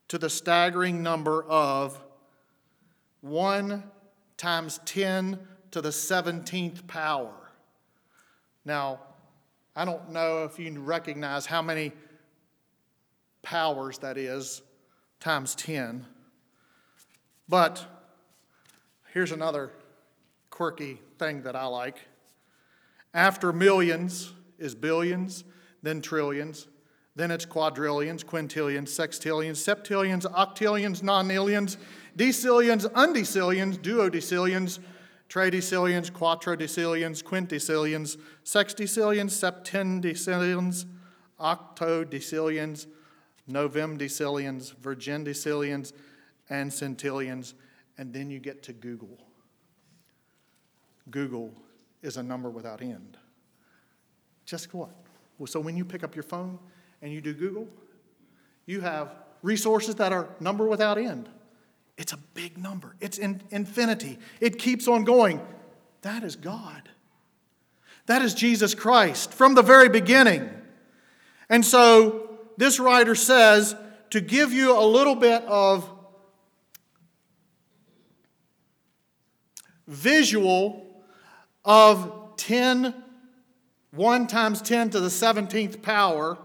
to 0.08 0.18
the 0.18 0.30
staggering 0.30 1.02
number 1.02 1.44
of 1.44 2.00
1 3.22 3.84
times 4.38 4.80
10 4.86 5.40
to 5.72 5.82
the 5.82 5.90
17th 5.90 6.88
power. 6.88 7.39
Now, 8.70 9.00
I 9.76 9.84
don't 9.84 10.12
know 10.12 10.44
if 10.44 10.60
you 10.60 10.80
recognize 10.80 11.48
how 11.48 11.60
many 11.60 11.92
powers 13.42 13.98
that 13.98 14.16
is 14.16 14.62
times 15.20 15.56
10, 15.56 16.06
but 17.48 17.84
here's 19.12 19.32
another 19.32 19.72
quirky 20.52 21.02
thing 21.18 21.42
that 21.42 21.56
I 21.56 21.66
like. 21.66 21.98
After 23.12 23.52
millions 23.52 24.34
is 24.60 24.76
billions, 24.76 25.46
then 25.82 26.00
trillions, 26.00 26.68
then 27.16 27.32
it's 27.32 27.48
quadrillions, 27.48 28.24
quintillions, 28.24 28.90
sextillions, 28.90 29.58
septillions, 29.58 30.32
octillions, 30.32 31.02
nonillions, 31.02 31.78
decillions, 32.16 32.86
undecillions, 32.92 33.80
duodecillions, 33.80 34.78
tridecillions, 35.30 36.12
quattuordecillions, 36.12 37.24
quinticillions, 37.24 38.18
sexticillions, 38.44 39.32
septendecillions, 39.32 40.86
octodecillions, 41.40 42.88
novemdecillions, 43.50 44.76
virgendecillions, 44.76 45.94
and 46.50 46.72
centillions, 46.72 47.54
and 47.98 48.12
then 48.14 48.30
you 48.30 48.40
get 48.40 48.64
to 48.64 48.74
Google. 48.74 49.18
Google 51.12 51.54
is 52.02 52.18
a 52.18 52.24
number 52.24 52.50
without 52.50 52.82
end. 52.82 53.18
Just 54.46 54.74
what? 54.74 54.90
Well, 55.38 55.48
so 55.48 55.60
when 55.60 55.78
you 55.78 55.86
pick 55.86 56.04
up 56.04 56.16
your 56.16 56.24
phone 56.24 56.58
and 57.02 57.14
you 57.14 57.22
do 57.22 57.34
Google, 57.34 57.68
you 58.66 58.82
have 58.82 59.14
resources 59.42 59.96
that 59.96 60.12
are 60.12 60.30
number 60.40 60.68
without 60.68 60.98
end. 60.98 61.30
It's 62.00 62.14
a 62.14 62.18
big 62.18 62.58
number, 62.58 62.96
it's 63.02 63.18
in 63.18 63.42
infinity, 63.52 64.18
it 64.40 64.58
keeps 64.58 64.88
on 64.88 65.04
going. 65.04 65.42
That 66.02 66.24
is 66.24 66.38
God. 66.38 66.88
That 68.06 68.22
is 68.22 68.34
Jesus 68.34 68.74
Christ 68.74 69.34
from 69.34 69.54
the 69.54 69.62
very 69.62 69.90
beginning. 69.90 70.50
And 71.50 71.64
so 71.64 72.40
this 72.56 72.80
writer 72.80 73.16
says 73.16 73.76
to 74.12 74.22
give 74.22 74.54
you 74.54 74.76
a 74.78 74.82
little 74.82 75.14
bit 75.14 75.44
of 75.44 75.92
visual 79.86 81.04
of 81.66 82.38
10, 82.38 82.96
1 83.92 84.28
times 84.28 84.62
10 84.62 84.92
to 84.92 85.02
the 85.02 85.10
17th 85.10 85.82
power, 85.82 86.38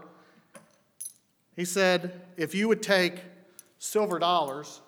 he 1.55 1.63
said, 1.63 2.21
if 2.35 2.53
you 2.53 2.67
would 2.67 2.83
take 2.83 3.21
silver 3.79 4.19
dollars 4.19 4.81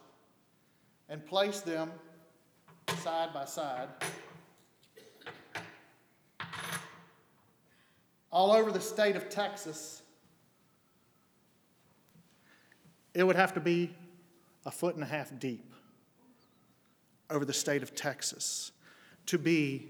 and 1.10 1.26
place 1.26 1.62
them 1.62 1.92
side 3.04 3.34
by 3.34 3.46
side, 3.46 3.90
all 8.32 8.52
over 8.52 8.72
the 8.72 8.82
state 8.82 9.16
of 9.16 9.30
Texas, 9.30 10.02
it 13.14 13.24
would 13.24 13.36
have 13.36 13.54
to 13.54 13.60
be 13.60 13.96
a 14.66 14.72
foot 14.72 14.96
and 14.96 15.04
a 15.04 15.08
half 15.08 15.32
deep 15.40 15.74
over 17.30 17.46
the 17.46 17.54
state 17.54 17.82
of 17.84 17.96
Texas 17.96 18.72
to 19.26 19.38
be 19.38 19.88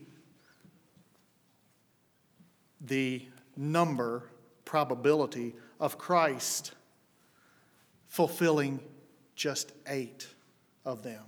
the 2.81 3.25
number, 3.55 4.24
probability 4.65 5.55
of 5.79 5.97
Christ 5.97 6.74
fulfilling 8.07 8.79
just 9.36 9.71
eight 9.88 10.27
of 10.88 11.03
them. 11.03 11.22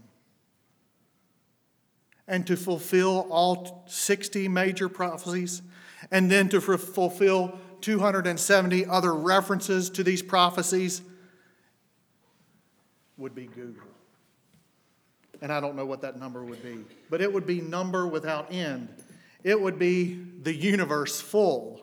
And 2.27 2.47
to 2.47 2.55
fulfill 2.55 3.27
all 3.29 3.83
60 3.87 4.47
major 4.47 4.87
prophecies, 4.87 5.61
and 6.11 6.31
then 6.31 6.47
to 6.49 6.61
fulfill 6.61 7.59
270 7.81 8.85
other 8.85 9.13
references 9.13 9.89
to 9.91 10.03
these 10.03 10.21
prophecies 10.21 11.01
would 13.17 13.35
be 13.35 13.47
Google. 13.47 13.83
And 15.41 15.51
I 15.51 15.59
don't 15.59 15.75
know 15.75 15.85
what 15.85 16.01
that 16.01 16.17
number 16.17 16.43
would 16.43 16.63
be, 16.63 16.79
but 17.09 17.21
it 17.21 17.31
would 17.31 17.45
be 17.45 17.59
number 17.59 18.07
without 18.07 18.51
end. 18.53 18.87
It 19.43 19.59
would 19.59 19.77
be 19.77 20.21
the 20.41 20.53
universe 20.53 21.19
full 21.19 21.81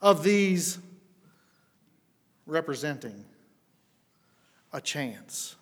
of 0.00 0.22
these 0.22 0.78
representing 2.46 3.24
a 4.72 4.80
chance. 4.80 5.56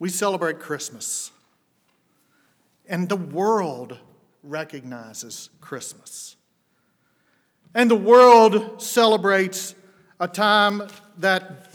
We 0.00 0.08
celebrate 0.08 0.58
Christmas, 0.58 1.30
and 2.88 3.06
the 3.06 3.16
world 3.16 3.98
recognizes 4.42 5.50
Christmas. 5.60 6.36
And 7.74 7.90
the 7.90 7.96
world 7.96 8.80
celebrates 8.80 9.74
a 10.18 10.26
time 10.26 10.84
that 11.18 11.70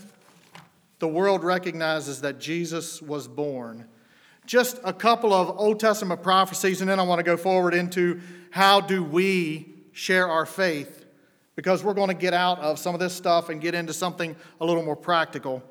the 0.97 1.07
world 1.07 1.43
recognizes 1.43 2.21
that 2.21 2.39
Jesus 2.39 2.99
was 2.99 3.27
born. 3.27 3.87
Just 4.47 4.79
a 4.83 4.91
couple 4.91 5.31
of 5.31 5.59
Old 5.59 5.79
Testament 5.79 6.23
prophecies, 6.23 6.81
and 6.81 6.89
then 6.89 6.99
I 6.99 7.03
want 7.03 7.19
to 7.19 7.23
go 7.23 7.37
forward 7.37 7.75
into 7.75 8.19
how 8.49 8.81
do 8.81 9.03
we 9.03 9.71
share 9.91 10.27
our 10.27 10.47
faith, 10.47 11.05
because 11.55 11.83
we're 11.83 11.93
going 11.93 12.07
to 12.07 12.15
get 12.15 12.33
out 12.33 12.57
of 12.57 12.79
some 12.79 12.95
of 12.95 12.99
this 12.99 13.13
stuff 13.13 13.49
and 13.49 13.61
get 13.61 13.75
into 13.75 13.93
something 13.93 14.35
a 14.59 14.65
little 14.65 14.83
more 14.83 14.95
practical. 14.95 15.61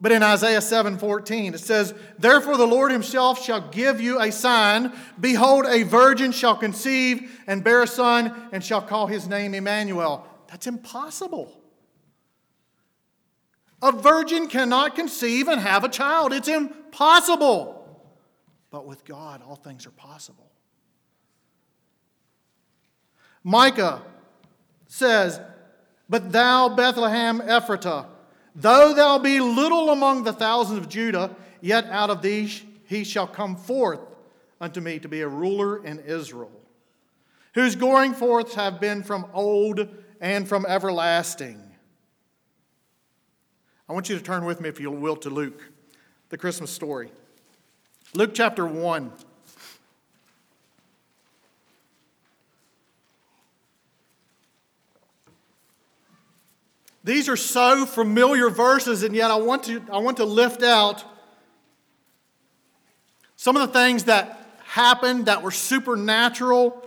But 0.00 0.12
in 0.12 0.22
Isaiah 0.22 0.60
7:14 0.60 1.54
it 1.54 1.58
says, 1.58 1.92
"Therefore 2.18 2.56
the 2.56 2.66
Lord 2.66 2.92
himself 2.92 3.42
shall 3.42 3.60
give 3.60 4.00
you 4.00 4.20
a 4.20 4.30
sign: 4.30 4.92
behold 5.18 5.66
a 5.66 5.82
virgin 5.82 6.30
shall 6.30 6.56
conceive 6.56 7.42
and 7.46 7.64
bear 7.64 7.82
a 7.82 7.86
son 7.86 8.48
and 8.52 8.64
shall 8.64 8.82
call 8.82 9.08
his 9.08 9.26
name 9.26 9.54
Emmanuel." 9.54 10.24
That's 10.48 10.66
impossible. 10.66 11.60
A 13.82 13.92
virgin 13.92 14.48
cannot 14.48 14.94
conceive 14.94 15.48
and 15.48 15.60
have 15.60 15.84
a 15.84 15.88
child. 15.88 16.32
It's 16.32 16.48
impossible. 16.48 17.74
But 18.70 18.86
with 18.86 19.04
God, 19.04 19.42
all 19.42 19.56
things 19.56 19.86
are 19.86 19.92
possible. 19.92 20.50
Micah 23.44 24.02
says, 24.88 25.40
But 26.08 26.32
thou, 26.32 26.68
Bethlehem 26.68 27.40
Ephratah, 27.40 28.06
though 28.60 28.92
thou 28.92 29.18
be 29.18 29.40
little 29.40 29.90
among 29.90 30.24
the 30.24 30.32
thousands 30.32 30.78
of 30.78 30.88
Judah, 30.88 31.34
yet 31.60 31.84
out 31.86 32.10
of 32.10 32.22
thee 32.22 32.52
he 32.84 33.04
shall 33.04 33.26
come 33.26 33.56
forth 33.56 34.00
unto 34.60 34.80
me 34.80 34.98
to 34.98 35.08
be 35.08 35.20
a 35.20 35.28
ruler 35.28 35.84
in 35.84 36.00
Israel, 36.00 36.50
whose 37.54 37.76
going 37.76 38.12
forth 38.12 38.54
have 38.54 38.80
been 38.80 39.02
from 39.02 39.26
old 39.32 39.88
and 40.20 40.48
from 40.48 40.66
everlasting. 40.66 41.62
I 43.88 43.92
want 43.92 44.08
you 44.08 44.18
to 44.18 44.22
turn 44.22 44.44
with 44.44 44.60
me, 44.60 44.68
if 44.68 44.80
you 44.80 44.90
will, 44.90 45.16
to 45.16 45.30
Luke, 45.30 45.62
the 46.28 46.36
Christmas 46.36 46.70
story. 46.70 47.10
Luke 48.14 48.32
chapter 48.34 48.66
1. 48.66 49.12
These 57.08 57.30
are 57.30 57.38
so 57.38 57.86
familiar 57.86 58.50
verses, 58.50 59.02
and 59.02 59.14
yet 59.14 59.30
I 59.30 59.36
want 59.36 59.62
to, 59.64 59.82
I 59.90 59.96
want 59.96 60.18
to 60.18 60.26
lift 60.26 60.62
out 60.62 61.02
some 63.34 63.56
of 63.56 63.66
the 63.66 63.72
things 63.72 64.04
that 64.04 64.46
happened 64.64 65.24
that 65.24 65.42
were 65.42 65.50
supernatural, 65.50 66.86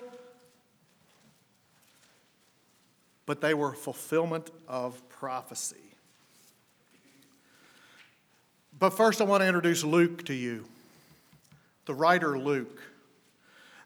but 3.26 3.42
they 3.42 3.56
were 3.56 3.74
fulfillment 3.74 4.52
of 4.68 5.02
prophecy. 5.10 5.96
But 8.78 8.92
first, 8.92 9.22
I 9.22 9.24
want 9.24 9.42
to 9.42 9.48
introduce 9.48 9.84
Luke 9.84 10.24
to 10.26 10.36
you, 10.36 10.66
the 11.88 11.96
writer 11.96 12.38
Luke. 12.38 12.80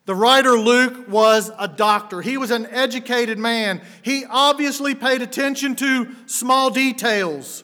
The 0.06 0.16
writer 0.16 0.58
Luke 0.58 1.08
was 1.08 1.52
a 1.58 1.68
doctor. 1.68 2.22
He 2.22 2.38
was 2.38 2.52
an 2.52 2.68
educated 2.68 3.40
man. 3.40 3.82
He 4.04 4.24
obviously 4.30 4.94
paid 4.94 5.24
attention 5.24 5.76
to 5.78 6.16
small 6.28 6.70
details. 6.70 7.64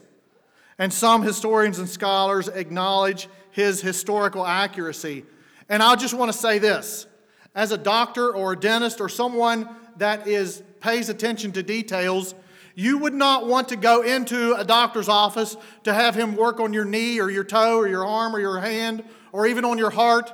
And 0.79 0.91
some 0.91 1.21
historians 1.21 1.77
and 1.77 1.87
scholars 1.87 2.47
acknowledge 2.47 3.29
his 3.51 3.81
historical 3.81 4.45
accuracy. 4.45 5.23
And 5.69 5.83
I 5.83 5.95
just 5.95 6.15
want 6.15 6.31
to 6.31 6.37
say 6.37 6.57
this 6.57 7.05
as 7.53 7.71
a 7.71 7.77
doctor 7.77 8.33
or 8.33 8.53
a 8.53 8.59
dentist 8.59 9.01
or 9.01 9.09
someone 9.09 9.69
that 9.97 10.27
is, 10.27 10.63
pays 10.79 11.09
attention 11.09 11.51
to 11.51 11.61
details, 11.61 12.33
you 12.73 12.97
would 12.97 13.13
not 13.13 13.45
want 13.45 13.69
to 13.69 13.75
go 13.75 14.01
into 14.01 14.55
a 14.55 14.63
doctor's 14.63 15.09
office 15.09 15.55
to 15.83 15.93
have 15.93 16.15
him 16.15 16.35
work 16.35 16.59
on 16.59 16.73
your 16.73 16.85
knee 16.85 17.19
or 17.19 17.29
your 17.29 17.43
toe 17.43 17.77
or 17.77 17.87
your 17.87 18.05
arm 18.05 18.35
or 18.35 18.39
your 18.39 18.59
hand 18.59 19.03
or 19.31 19.45
even 19.45 19.65
on 19.65 19.77
your 19.77 19.89
heart, 19.91 20.31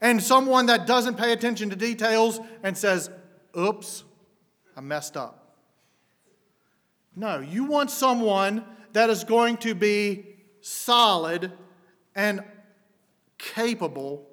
and 0.00 0.22
someone 0.22 0.66
that 0.66 0.86
doesn't 0.86 1.16
pay 1.16 1.32
attention 1.32 1.70
to 1.70 1.76
details 1.76 2.40
and 2.62 2.76
says, 2.76 3.10
Oops, 3.56 4.04
I 4.76 4.80
messed 4.80 5.16
up. 5.16 5.56
No, 7.16 7.40
you 7.40 7.64
want 7.64 7.90
someone 7.90 8.64
that 8.92 9.10
is 9.10 9.24
going 9.24 9.56
to 9.58 9.74
be 9.74 10.26
solid 10.60 11.52
and 12.14 12.44
capable 13.38 14.26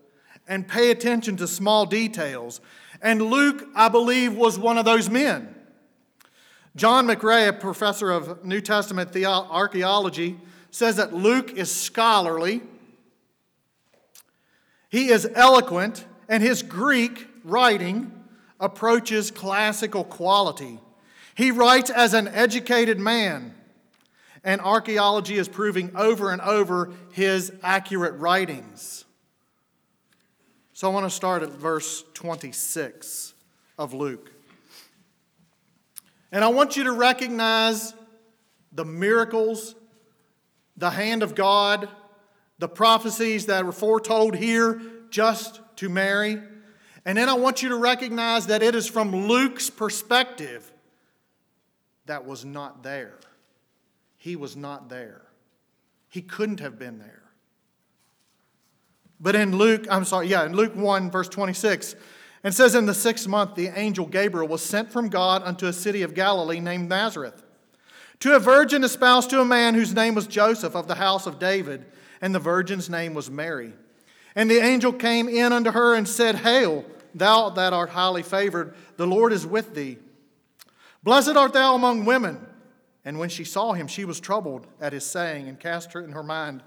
and 0.47 0.67
pay 0.67 0.91
attention 0.91 1.37
to 1.37 1.47
small 1.47 1.85
details. 1.85 2.61
And 3.01 3.21
Luke, 3.21 3.67
I 3.75 3.89
believe, 3.89 4.35
was 4.35 4.59
one 4.59 4.77
of 4.77 4.85
those 4.85 5.09
men. 5.09 5.55
John 6.75 7.07
McRay, 7.07 7.47
a 7.47 7.53
professor 7.53 8.11
of 8.11 8.45
New 8.45 8.61
Testament 8.61 9.15
archaeology, 9.15 10.37
says 10.71 10.97
that 10.97 11.13
Luke 11.13 11.53
is 11.53 11.73
scholarly, 11.73 12.61
he 14.95 15.09
is 15.09 15.29
eloquent, 15.35 16.05
and 16.29 16.41
his 16.41 16.63
Greek 16.63 17.27
writing 17.43 18.13
approaches 18.61 19.29
classical 19.29 20.05
quality. 20.05 20.79
He 21.35 21.51
writes 21.51 21.89
as 21.89 22.13
an 22.13 22.29
educated 22.29 22.97
man, 22.97 23.53
and 24.41 24.61
archaeology 24.61 25.35
is 25.35 25.49
proving 25.49 25.93
over 25.97 26.31
and 26.31 26.41
over 26.41 26.93
his 27.11 27.51
accurate 27.61 28.13
writings. 28.21 29.03
So 30.71 30.89
I 30.89 30.93
want 30.93 31.05
to 31.05 31.09
start 31.09 31.43
at 31.43 31.49
verse 31.49 32.05
26 32.13 33.33
of 33.77 33.93
Luke. 33.93 34.31
And 36.31 36.41
I 36.41 36.47
want 36.47 36.77
you 36.77 36.85
to 36.85 36.93
recognize 36.93 37.93
the 38.71 38.85
miracles, 38.85 39.75
the 40.77 40.91
hand 40.91 41.21
of 41.21 41.35
God, 41.35 41.89
the 42.59 42.67
prophecies 42.67 43.47
that 43.47 43.65
were 43.65 43.71
foretold 43.71 44.35
here 44.35 44.81
just 45.09 45.61
to 45.77 45.89
Mary. 45.89 46.41
And 47.05 47.17
then 47.17 47.29
I 47.29 47.33
want 47.33 47.61
you 47.61 47.69
to 47.69 47.75
recognize 47.75 48.47
that 48.47 48.63
it 48.63 48.75
is 48.75 48.87
from 48.87 49.27
Luke's 49.27 49.69
perspective 49.69 50.71
that 52.05 52.25
was 52.25 52.45
not 52.45 52.83
there. 52.83 53.19
He 54.17 54.35
was 54.35 54.55
not 54.55 54.89
there. 54.89 55.21
He 56.09 56.21
couldn't 56.21 56.59
have 56.59 56.79
been 56.79 56.99
there. 56.99 57.23
But 59.19 59.35
in 59.35 59.57
Luke, 59.57 59.85
I'm 59.89 60.05
sorry, 60.05 60.27
yeah, 60.27 60.45
in 60.45 60.53
Luke 60.53 60.75
1, 60.75 61.11
verse 61.11 61.29
26, 61.29 61.95
it 62.43 62.53
says, 62.53 62.75
In 62.75 62.85
the 62.85 62.93
sixth 62.93 63.27
month, 63.27 63.55
the 63.55 63.67
angel 63.67 64.05
Gabriel 64.05 64.47
was 64.47 64.63
sent 64.63 64.91
from 64.91 65.09
God 65.09 65.41
unto 65.43 65.67
a 65.67 65.73
city 65.73 66.03
of 66.03 66.13
Galilee 66.13 66.59
named 66.59 66.89
Nazareth, 66.89 67.43
to 68.19 68.35
a 68.35 68.39
virgin 68.39 68.83
espoused 68.83 69.29
to 69.31 69.41
a 69.41 69.45
man 69.45 69.73
whose 69.73 69.93
name 69.93 70.15
was 70.15 70.27
Joseph 70.27 70.75
of 70.75 70.87
the 70.87 70.95
house 70.95 71.25
of 71.25 71.39
David, 71.39 71.85
and 72.21 72.33
the 72.33 72.39
virgin's 72.39 72.89
name 72.89 73.13
was 73.13 73.29
Mary. 73.29 73.73
And 74.35 74.49
the 74.49 74.59
angel 74.59 74.91
came 74.91 75.29
in 75.29 75.53
unto 75.53 75.71
her 75.71 75.95
and 75.95 76.07
said, 76.07 76.35
Hail, 76.35 76.85
thou 77.13 77.49
that 77.49 77.73
art 77.73 77.89
highly 77.89 78.23
favored, 78.23 78.75
the 78.97 79.07
Lord 79.07 79.31
is 79.31 79.45
with 79.45 79.73
thee. 79.75 79.97
Blessed 81.03 81.35
art 81.35 81.53
thou 81.53 81.75
among 81.75 82.05
women. 82.05 82.45
And 83.05 83.19
when 83.19 83.29
she 83.29 83.43
saw 83.43 83.73
him, 83.73 83.87
she 83.87 84.03
was 84.03 84.19
troubled 84.19 84.65
at 84.81 84.91
his 84.91 85.05
saying, 85.05 85.47
and 85.47 85.59
cast 85.59 85.93
her 85.93 86.03
in 86.03 86.11
her 86.11 86.23
mind 86.23 86.63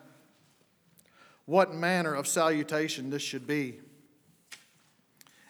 what 1.48 1.72
manner 1.72 2.14
of 2.14 2.28
salutation 2.28 3.08
this 3.08 3.22
should 3.22 3.46
be. 3.46 3.80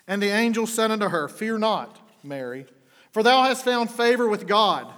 And 0.06 0.22
the 0.22 0.30
angel 0.30 0.64
said 0.66 0.92
unto 0.92 1.08
her, 1.08 1.26
Fear 1.26 1.58
not, 1.58 1.98
Mary, 2.22 2.66
for 3.10 3.24
thou 3.24 3.42
hast 3.42 3.64
found 3.64 3.90
favor 3.90 4.28
with 4.28 4.46
God. 4.46 4.92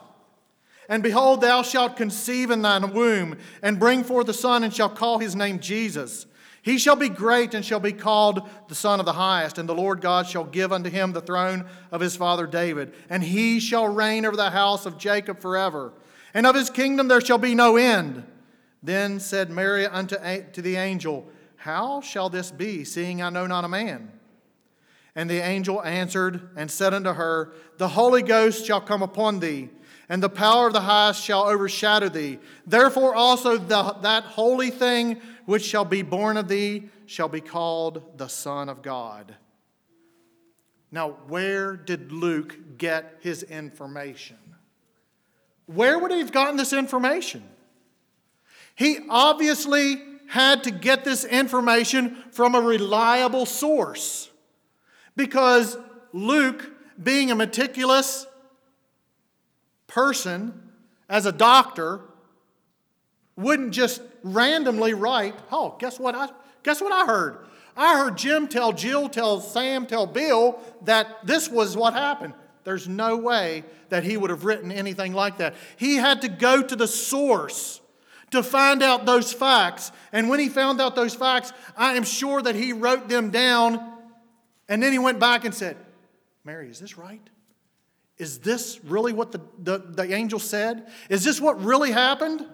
And 0.90 1.04
behold, 1.04 1.40
thou 1.40 1.62
shalt 1.62 1.96
conceive 1.96 2.50
in 2.50 2.62
thine 2.62 2.92
womb, 2.92 3.38
and 3.62 3.78
bring 3.78 4.02
forth 4.02 4.28
a 4.28 4.34
son, 4.34 4.64
and 4.64 4.74
shall 4.74 4.88
call 4.88 5.20
his 5.20 5.36
name 5.36 5.60
Jesus. 5.60 6.26
He 6.62 6.78
shall 6.78 6.96
be 6.96 7.08
great, 7.08 7.54
and 7.54 7.64
shall 7.64 7.78
be 7.78 7.92
called 7.92 8.46
the 8.68 8.74
Son 8.74 8.98
of 8.98 9.06
the 9.06 9.12
Highest. 9.12 9.56
And 9.56 9.68
the 9.68 9.74
Lord 9.74 10.00
God 10.00 10.26
shall 10.26 10.44
give 10.44 10.72
unto 10.72 10.90
him 10.90 11.12
the 11.12 11.20
throne 11.20 11.64
of 11.92 12.00
his 12.00 12.16
father 12.16 12.46
David. 12.46 12.92
And 13.08 13.22
he 13.22 13.60
shall 13.60 13.86
reign 13.88 14.26
over 14.26 14.36
the 14.36 14.50
house 14.50 14.84
of 14.84 14.98
Jacob 14.98 15.40
forever. 15.40 15.92
And 16.34 16.44
of 16.44 16.56
his 16.56 16.68
kingdom 16.68 17.08
there 17.08 17.20
shall 17.20 17.38
be 17.38 17.54
no 17.54 17.76
end. 17.76 18.24
Then 18.82 19.20
said 19.20 19.48
Mary 19.48 19.86
unto 19.86 20.16
to 20.16 20.62
the 20.62 20.76
angel, 20.76 21.28
How 21.56 22.00
shall 22.00 22.28
this 22.28 22.50
be, 22.50 22.84
seeing 22.84 23.22
I 23.22 23.30
know 23.30 23.46
not 23.46 23.64
a 23.64 23.68
man? 23.68 24.10
And 25.14 25.28
the 25.28 25.42
angel 25.42 25.82
answered 25.82 26.50
and 26.56 26.70
said 26.70 26.94
unto 26.94 27.12
her, 27.12 27.52
The 27.78 27.88
Holy 27.88 28.22
Ghost 28.22 28.66
shall 28.66 28.80
come 28.80 29.02
upon 29.02 29.40
thee, 29.40 29.70
and 30.10 30.20
the 30.20 30.28
power 30.28 30.66
of 30.66 30.72
the 30.72 30.80
highest 30.80 31.22
shall 31.22 31.44
overshadow 31.44 32.08
thee. 32.08 32.40
Therefore 32.66 33.14
also 33.14 33.56
the, 33.56 33.96
that 34.02 34.24
holy 34.24 34.70
thing 34.70 35.20
which 35.46 35.64
shall 35.64 35.84
be 35.84 36.02
born 36.02 36.36
of 36.36 36.48
thee 36.48 36.88
shall 37.06 37.28
be 37.28 37.40
called 37.40 38.18
the 38.18 38.26
Son 38.26 38.68
of 38.68 38.82
God. 38.82 39.36
Now, 40.90 41.10
where 41.28 41.76
did 41.76 42.10
Luke 42.10 42.76
get 42.76 43.18
his 43.20 43.44
information? 43.44 44.36
Where 45.66 45.96
would 45.96 46.10
he 46.10 46.18
have 46.18 46.32
gotten 46.32 46.56
this 46.56 46.72
information? 46.72 47.44
He 48.74 48.98
obviously 49.08 50.02
had 50.28 50.64
to 50.64 50.72
get 50.72 51.04
this 51.04 51.24
information 51.24 52.16
from 52.32 52.56
a 52.56 52.60
reliable 52.60 53.46
source 53.46 54.28
because 55.14 55.76
Luke, 56.12 56.68
being 57.00 57.30
a 57.30 57.36
meticulous 57.36 58.26
person 59.90 60.70
as 61.08 61.26
a 61.26 61.32
doctor, 61.32 62.00
wouldn't 63.36 63.72
just 63.72 64.00
randomly 64.22 64.94
write, 64.94 65.34
"Oh, 65.50 65.76
guess 65.78 65.98
what 65.98 66.14
I 66.14 66.28
guess 66.62 66.80
what 66.80 66.92
I 66.92 67.04
heard? 67.04 67.46
I 67.76 67.98
heard 67.98 68.16
Jim 68.16 68.48
tell 68.48 68.72
Jill, 68.72 69.08
tell 69.08 69.40
Sam, 69.40 69.86
tell 69.86 70.06
Bill 70.06 70.58
that 70.82 71.26
this 71.26 71.48
was 71.48 71.76
what 71.76 71.94
happened." 71.94 72.34
There's 72.64 72.88
no 72.88 73.16
way 73.16 73.64
that 73.88 74.04
he 74.04 74.16
would 74.16 74.30
have 74.30 74.44
written 74.44 74.70
anything 74.70 75.12
like 75.12 75.38
that. 75.38 75.54
He 75.76 75.96
had 75.96 76.22
to 76.22 76.28
go 76.28 76.62
to 76.62 76.76
the 76.76 76.86
source 76.86 77.80
to 78.30 78.42
find 78.42 78.82
out 78.82 79.06
those 79.06 79.32
facts. 79.32 79.90
And 80.12 80.28
when 80.28 80.38
he 80.38 80.48
found 80.48 80.80
out 80.80 80.94
those 80.94 81.14
facts, 81.14 81.52
I 81.76 81.94
am 81.94 82.04
sure 82.04 82.40
that 82.42 82.54
he 82.54 82.72
wrote 82.72 83.08
them 83.08 83.30
down 83.30 83.90
and 84.70 84.80
then 84.80 84.92
he 84.92 85.00
went 85.00 85.18
back 85.18 85.44
and 85.44 85.52
said, 85.52 85.76
Mary, 86.44 86.70
is 86.70 86.78
this 86.78 86.96
right? 86.96 87.28
Is 88.20 88.40
this 88.40 88.78
really 88.84 89.14
what 89.14 89.32
the, 89.32 89.40
the, 89.58 89.78
the 89.78 90.12
angel 90.12 90.38
said? 90.38 90.86
Is 91.08 91.24
this 91.24 91.40
what 91.40 91.64
really 91.64 91.90
happened? 91.90 92.44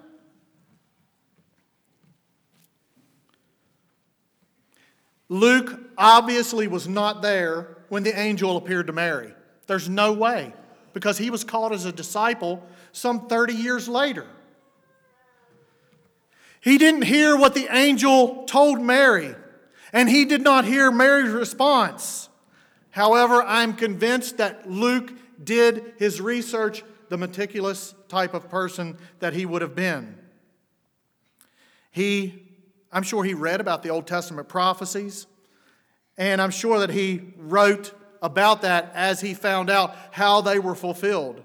Luke 5.28 5.80
obviously 5.98 6.68
was 6.68 6.86
not 6.86 7.20
there 7.20 7.78
when 7.88 8.04
the 8.04 8.16
angel 8.16 8.56
appeared 8.56 8.86
to 8.86 8.92
Mary. 8.92 9.34
There's 9.66 9.88
no 9.88 10.12
way, 10.12 10.54
because 10.92 11.18
he 11.18 11.30
was 11.30 11.42
called 11.42 11.72
as 11.72 11.84
a 11.84 11.90
disciple 11.90 12.64
some 12.92 13.26
30 13.26 13.54
years 13.54 13.88
later. 13.88 14.24
He 16.60 16.78
didn't 16.78 17.02
hear 17.02 17.36
what 17.36 17.54
the 17.54 17.66
angel 17.76 18.44
told 18.44 18.80
Mary, 18.80 19.34
and 19.92 20.08
he 20.08 20.26
did 20.26 20.42
not 20.42 20.64
hear 20.64 20.92
Mary's 20.92 21.32
response. 21.32 22.28
However, 22.90 23.42
I'm 23.42 23.74
convinced 23.74 24.36
that 24.36 24.70
Luke 24.70 25.12
did 25.42 25.94
his 25.98 26.20
research, 26.20 26.82
the 27.08 27.16
meticulous 27.16 27.94
type 28.08 28.34
of 28.34 28.48
person 28.48 28.96
that 29.20 29.32
he 29.32 29.46
would 29.46 29.62
have 29.62 29.74
been. 29.74 30.18
He, 31.90 32.42
I'm 32.92 33.02
sure 33.02 33.24
he 33.24 33.34
read 33.34 33.60
about 33.60 33.82
the 33.82 33.90
Old 33.90 34.06
Testament 34.06 34.48
prophecies, 34.48 35.26
and 36.18 36.40
I'm 36.40 36.50
sure 36.50 36.78
that 36.80 36.90
he 36.90 37.32
wrote 37.38 37.92
about 38.22 38.62
that 38.62 38.92
as 38.94 39.20
he 39.20 39.34
found 39.34 39.70
out 39.70 39.94
how 40.10 40.40
they 40.40 40.58
were 40.58 40.74
fulfilled. 40.74 41.42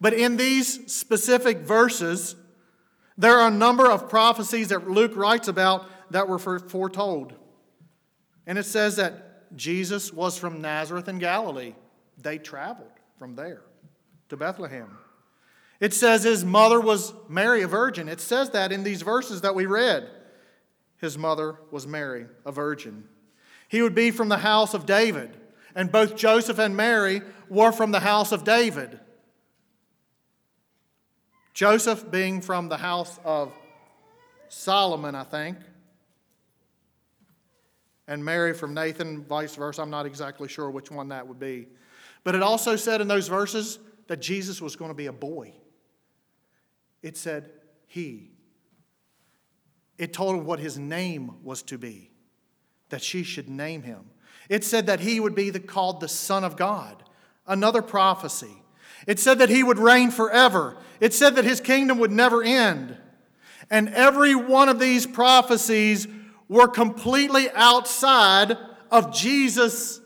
But 0.00 0.14
in 0.14 0.36
these 0.36 0.92
specific 0.92 1.58
verses, 1.58 2.36
there 3.16 3.38
are 3.38 3.48
a 3.48 3.50
number 3.50 3.90
of 3.90 4.08
prophecies 4.08 4.68
that 4.68 4.90
Luke 4.90 5.16
writes 5.16 5.48
about 5.48 5.88
that 6.10 6.28
were 6.28 6.38
foretold. 6.38 7.34
And 8.46 8.58
it 8.58 8.64
says 8.64 8.96
that 8.96 9.56
Jesus 9.56 10.12
was 10.12 10.36
from 10.36 10.60
Nazareth 10.60 11.08
in 11.08 11.18
Galilee. 11.18 11.74
They 12.18 12.38
traveled 12.38 12.93
from 13.18 13.36
there 13.36 13.62
to 14.28 14.36
Bethlehem. 14.36 14.98
It 15.80 15.92
says 15.92 16.24
his 16.24 16.44
mother 16.44 16.80
was 16.80 17.12
Mary, 17.28 17.62
a 17.62 17.68
virgin. 17.68 18.08
It 18.08 18.20
says 18.20 18.50
that 18.50 18.72
in 18.72 18.84
these 18.84 19.02
verses 19.02 19.42
that 19.42 19.54
we 19.54 19.66
read. 19.66 20.08
His 20.98 21.18
mother 21.18 21.56
was 21.70 21.86
Mary, 21.86 22.26
a 22.46 22.52
virgin. 22.52 23.04
He 23.68 23.82
would 23.82 23.94
be 23.94 24.10
from 24.10 24.28
the 24.28 24.38
house 24.38 24.72
of 24.72 24.86
David, 24.86 25.36
and 25.74 25.92
both 25.92 26.16
Joseph 26.16 26.58
and 26.58 26.76
Mary 26.76 27.20
were 27.48 27.72
from 27.72 27.90
the 27.90 28.00
house 28.00 28.32
of 28.32 28.44
David. 28.44 28.98
Joseph 31.52 32.10
being 32.10 32.40
from 32.40 32.68
the 32.68 32.76
house 32.76 33.18
of 33.24 33.52
Solomon, 34.48 35.14
I 35.14 35.24
think, 35.24 35.58
and 38.06 38.24
Mary 38.24 38.54
from 38.54 38.74
Nathan, 38.74 39.24
vice 39.24 39.54
versa. 39.56 39.82
I'm 39.82 39.90
not 39.90 40.06
exactly 40.06 40.48
sure 40.48 40.70
which 40.70 40.90
one 40.90 41.08
that 41.08 41.26
would 41.26 41.38
be. 41.38 41.66
But 42.24 42.34
it 42.34 42.42
also 42.42 42.76
said 42.76 43.00
in 43.00 43.08
those 43.08 43.28
verses 43.28 43.78
that 44.08 44.20
Jesus 44.20 44.60
was 44.60 44.76
going 44.76 44.90
to 44.90 44.94
be 44.94 45.06
a 45.06 45.12
boy. 45.12 45.52
It 47.02 47.16
said 47.16 47.50
he. 47.86 48.30
It 49.98 50.12
told 50.12 50.36
him 50.36 50.46
what 50.46 50.58
his 50.58 50.78
name 50.78 51.36
was 51.44 51.62
to 51.64 51.78
be, 51.78 52.10
that 52.88 53.02
she 53.02 53.22
should 53.22 53.48
name 53.48 53.82
him. 53.82 54.10
It 54.48 54.64
said 54.64 54.86
that 54.86 55.00
he 55.00 55.20
would 55.20 55.34
be 55.34 55.50
the, 55.50 55.60
called 55.60 56.00
the 56.00 56.08
Son 56.08 56.44
of 56.44 56.56
God, 56.56 57.02
another 57.46 57.82
prophecy. 57.82 58.62
It 59.06 59.20
said 59.20 59.38
that 59.38 59.50
he 59.50 59.62
would 59.62 59.78
reign 59.78 60.10
forever. 60.10 60.76
It 61.00 61.12
said 61.12 61.36
that 61.36 61.44
his 61.44 61.60
kingdom 61.60 61.98
would 61.98 62.10
never 62.10 62.42
end. 62.42 62.96
And 63.70 63.88
every 63.90 64.34
one 64.34 64.68
of 64.68 64.78
these 64.78 65.06
prophecies 65.06 66.08
were 66.48 66.68
completely 66.68 67.48
outside 67.54 68.56
of 68.90 69.14
Jesus' 69.14 70.00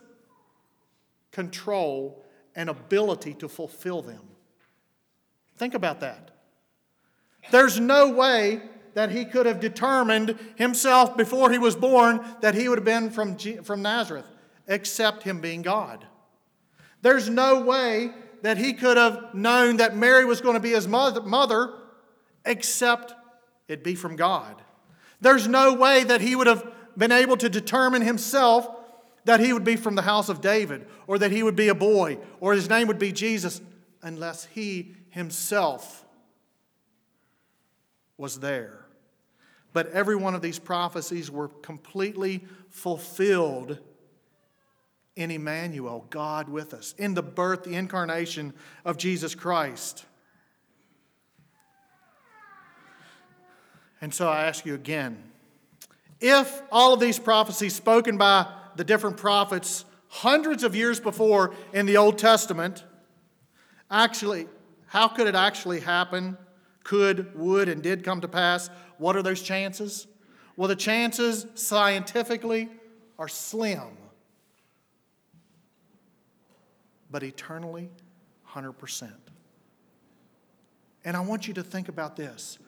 control 1.32 2.24
and 2.54 2.68
ability 2.68 3.34
to 3.34 3.48
fulfill 3.48 4.02
them. 4.02 4.22
Think 5.56 5.74
about 5.74 6.00
that. 6.00 6.30
There's 7.50 7.80
no 7.80 8.10
way 8.10 8.62
that 8.94 9.10
he 9.10 9.24
could 9.24 9.46
have 9.46 9.60
determined 9.60 10.38
himself 10.56 11.16
before 11.16 11.50
he 11.50 11.58
was 11.58 11.76
born 11.76 12.20
that 12.40 12.54
he 12.54 12.68
would 12.68 12.78
have 12.78 12.84
been 12.84 13.10
from, 13.10 13.36
from 13.62 13.82
Nazareth, 13.82 14.26
except 14.66 15.22
him 15.22 15.40
being 15.40 15.62
God. 15.62 16.04
There's 17.02 17.28
no 17.28 17.60
way 17.60 18.10
that 18.42 18.58
he 18.58 18.72
could 18.72 18.96
have 18.96 19.34
known 19.34 19.76
that 19.76 19.96
Mary 19.96 20.24
was 20.24 20.40
going 20.40 20.54
to 20.54 20.60
be 20.60 20.70
his 20.70 20.88
mother, 20.88 21.74
except 22.44 23.14
it 23.68 23.84
be 23.84 23.94
from 23.94 24.16
God. 24.16 24.62
There's 25.20 25.46
no 25.46 25.74
way 25.74 26.04
that 26.04 26.20
he 26.20 26.34
would 26.34 26.46
have 26.46 26.70
been 26.96 27.12
able 27.12 27.36
to 27.36 27.48
determine 27.48 28.02
himself 28.02 28.68
that 29.28 29.40
he 29.40 29.52
would 29.52 29.62
be 29.62 29.76
from 29.76 29.94
the 29.94 30.00
house 30.00 30.30
of 30.30 30.40
David, 30.40 30.86
or 31.06 31.18
that 31.18 31.30
he 31.30 31.42
would 31.42 31.54
be 31.54 31.68
a 31.68 31.74
boy, 31.74 32.16
or 32.40 32.54
his 32.54 32.70
name 32.70 32.88
would 32.88 32.98
be 32.98 33.12
Jesus, 33.12 33.60
unless 34.00 34.46
he 34.46 34.94
himself 35.10 36.06
was 38.16 38.40
there. 38.40 38.86
But 39.74 39.88
every 39.88 40.16
one 40.16 40.34
of 40.34 40.40
these 40.40 40.58
prophecies 40.58 41.30
were 41.30 41.48
completely 41.48 42.42
fulfilled 42.70 43.78
in 45.14 45.30
Emmanuel, 45.30 46.06
God 46.08 46.48
with 46.48 46.72
us, 46.72 46.94
in 46.96 47.12
the 47.12 47.22
birth, 47.22 47.64
the 47.64 47.74
incarnation 47.74 48.54
of 48.86 48.96
Jesus 48.96 49.34
Christ. 49.34 50.06
And 54.00 54.14
so 54.14 54.26
I 54.26 54.44
ask 54.44 54.64
you 54.64 54.72
again 54.72 55.22
if 56.18 56.62
all 56.72 56.94
of 56.94 57.00
these 57.00 57.18
prophecies 57.18 57.74
spoken 57.74 58.16
by 58.16 58.54
the 58.78 58.84
different 58.84 59.16
prophets 59.16 59.84
hundreds 60.06 60.62
of 60.62 60.74
years 60.74 61.00
before 61.00 61.52
in 61.74 61.84
the 61.84 61.96
Old 61.96 62.16
Testament, 62.16 62.84
actually, 63.90 64.46
how 64.86 65.08
could 65.08 65.26
it 65.26 65.34
actually 65.34 65.80
happen? 65.80 66.38
Could, 66.84 67.36
would, 67.36 67.68
and 67.68 67.82
did 67.82 68.04
come 68.04 68.20
to 68.20 68.28
pass? 68.28 68.70
What 68.96 69.16
are 69.16 69.22
those 69.22 69.42
chances? 69.42 70.06
Well, 70.56 70.68
the 70.68 70.76
chances 70.76 71.44
scientifically 71.54 72.68
are 73.18 73.28
slim, 73.28 73.98
but 77.10 77.24
eternally, 77.24 77.90
100%. 78.48 79.12
And 81.04 81.16
I 81.16 81.20
want 81.20 81.48
you 81.48 81.54
to 81.54 81.64
think 81.64 81.88
about 81.88 82.14
this 82.14 82.58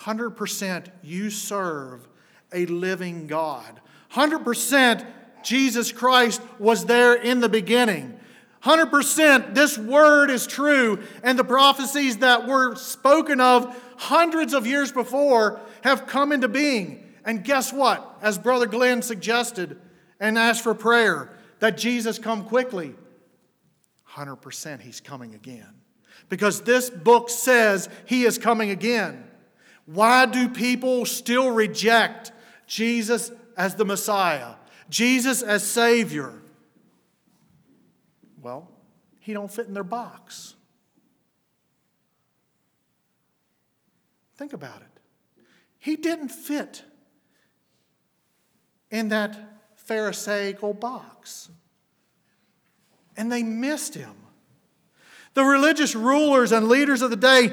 100% 0.00 0.88
you 1.02 1.30
serve 1.30 2.06
a 2.52 2.66
living 2.66 3.26
God. 3.26 3.80
100% 4.12 5.06
Jesus 5.46 5.92
Christ 5.92 6.42
was 6.58 6.86
there 6.86 7.14
in 7.14 7.38
the 7.38 7.48
beginning. 7.48 8.18
100% 8.64 9.54
this 9.54 9.78
word 9.78 10.28
is 10.28 10.44
true, 10.44 10.98
and 11.22 11.38
the 11.38 11.44
prophecies 11.44 12.16
that 12.18 12.48
were 12.48 12.74
spoken 12.74 13.40
of 13.40 13.80
hundreds 13.96 14.52
of 14.54 14.66
years 14.66 14.90
before 14.90 15.60
have 15.82 16.08
come 16.08 16.32
into 16.32 16.48
being. 16.48 17.14
And 17.24 17.44
guess 17.44 17.72
what? 17.72 18.18
As 18.20 18.38
Brother 18.38 18.66
Glenn 18.66 19.02
suggested 19.02 19.78
and 20.18 20.36
asked 20.36 20.64
for 20.64 20.74
prayer, 20.74 21.30
that 21.60 21.78
Jesus 21.78 22.18
come 22.18 22.44
quickly. 22.44 22.94
100% 24.14 24.80
he's 24.80 25.00
coming 25.00 25.34
again. 25.36 25.80
Because 26.28 26.62
this 26.62 26.90
book 26.90 27.30
says 27.30 27.88
he 28.04 28.24
is 28.24 28.36
coming 28.36 28.70
again. 28.70 29.22
Why 29.84 30.26
do 30.26 30.48
people 30.48 31.06
still 31.06 31.52
reject 31.52 32.32
Jesus 32.66 33.30
as 33.56 33.76
the 33.76 33.84
Messiah, 33.84 34.54
Jesus 34.88 35.42
as 35.42 35.64
Savior? 35.64 36.32
Well, 38.40 38.70
he 39.20 39.32
don't 39.32 39.50
fit 39.50 39.66
in 39.66 39.74
their 39.74 39.84
box. 39.84 40.54
Think 44.36 44.52
about 44.52 44.82
it. 44.82 45.42
He 45.78 45.96
didn't 45.96 46.28
fit 46.28 46.84
in 48.90 49.08
that 49.08 49.36
Pharisaical 49.76 50.74
box. 50.74 51.48
And 53.16 53.32
they 53.32 53.42
missed 53.42 53.94
him. 53.94 54.14
The 55.34 55.44
religious 55.44 55.94
rulers 55.94 56.52
and 56.52 56.68
leaders 56.68 57.02
of 57.02 57.10
the 57.10 57.16
day, 57.16 57.52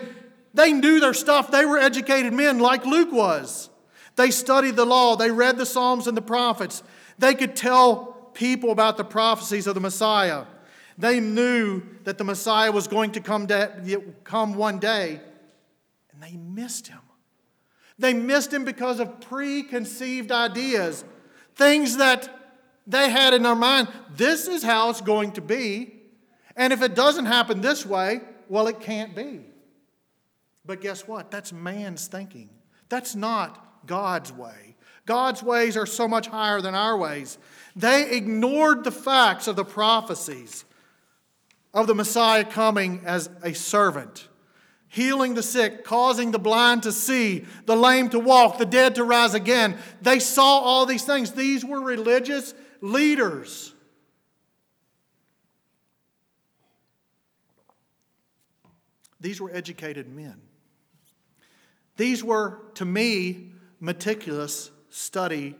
they 0.53 0.73
knew 0.73 0.99
their 0.99 1.13
stuff. 1.13 1.51
They 1.51 1.65
were 1.65 1.77
educated 1.77 2.33
men 2.33 2.59
like 2.59 2.85
Luke 2.85 3.11
was. 3.11 3.69
They 4.15 4.31
studied 4.31 4.75
the 4.75 4.85
law, 4.85 5.15
they 5.15 5.31
read 5.31 5.57
the 5.57 5.65
Psalms 5.65 6.07
and 6.07 6.15
the 6.15 6.21
prophets. 6.21 6.83
They 7.19 7.35
could 7.35 7.55
tell 7.55 8.31
people 8.33 8.71
about 8.71 8.97
the 8.97 9.03
prophecies 9.03 9.67
of 9.67 9.75
the 9.75 9.81
Messiah. 9.81 10.45
They 10.97 11.19
knew 11.19 11.81
that 12.03 12.17
the 12.17 12.23
Messiah 12.23 12.71
was 12.71 12.87
going 12.87 13.11
to 13.11 13.21
come, 13.21 13.47
come 14.23 14.55
one 14.55 14.79
day, 14.79 15.21
and 16.11 16.21
they 16.21 16.37
missed 16.37 16.87
him. 16.87 16.99
They 17.97 18.13
missed 18.13 18.51
him 18.51 18.65
because 18.65 18.99
of 18.99 19.21
preconceived 19.21 20.31
ideas, 20.31 21.03
things 21.55 21.97
that 21.97 22.29
they 22.85 23.09
had 23.09 23.33
in 23.33 23.43
their 23.43 23.55
mind. 23.55 23.87
This 24.15 24.47
is 24.47 24.63
how 24.63 24.89
it's 24.89 25.01
going 25.01 25.33
to 25.33 25.41
be. 25.41 25.93
And 26.55 26.73
if 26.73 26.81
it 26.81 26.95
doesn't 26.95 27.25
happen 27.25 27.61
this 27.61 27.85
way, 27.85 28.21
well, 28.49 28.67
it 28.67 28.79
can't 28.79 29.15
be. 29.15 29.41
But 30.65 30.81
guess 30.81 31.07
what? 31.07 31.31
That's 31.31 31.51
man's 31.51 32.07
thinking. 32.07 32.49
That's 32.89 33.15
not 33.15 33.85
God's 33.85 34.31
way. 34.31 34.72
God's 35.05 35.43
ways 35.43 35.75
are 35.75 35.85
so 35.85 36.07
much 36.07 36.27
higher 36.27 36.61
than 36.61 36.75
our 36.75 36.97
ways. 36.97 37.37
They 37.75 38.11
ignored 38.11 38.83
the 38.83 38.91
facts 38.91 39.47
of 39.47 39.55
the 39.55 39.65
prophecies 39.65 40.65
of 41.73 41.87
the 41.87 41.95
Messiah 41.95 42.45
coming 42.45 43.01
as 43.05 43.29
a 43.41 43.53
servant, 43.53 44.27
healing 44.87 45.33
the 45.33 45.43
sick, 45.43 45.83
causing 45.83 46.31
the 46.31 46.39
blind 46.39 46.83
to 46.83 46.91
see, 46.91 47.45
the 47.65 47.75
lame 47.75 48.09
to 48.09 48.19
walk, 48.19 48.59
the 48.59 48.65
dead 48.65 48.95
to 48.95 49.03
rise 49.03 49.33
again. 49.33 49.77
They 50.01 50.19
saw 50.19 50.59
all 50.59 50.85
these 50.85 51.03
things. 51.03 51.31
These 51.31 51.65
were 51.65 51.81
religious 51.81 52.53
leaders. 52.79 53.73
These 59.19 59.41
were 59.41 59.51
educated 59.53 60.07
men. 60.07 60.41
These 61.95 62.23
were, 62.23 62.59
to 62.75 62.85
me, 62.85 63.53
meticulous 63.79 64.69
study 64.93 65.55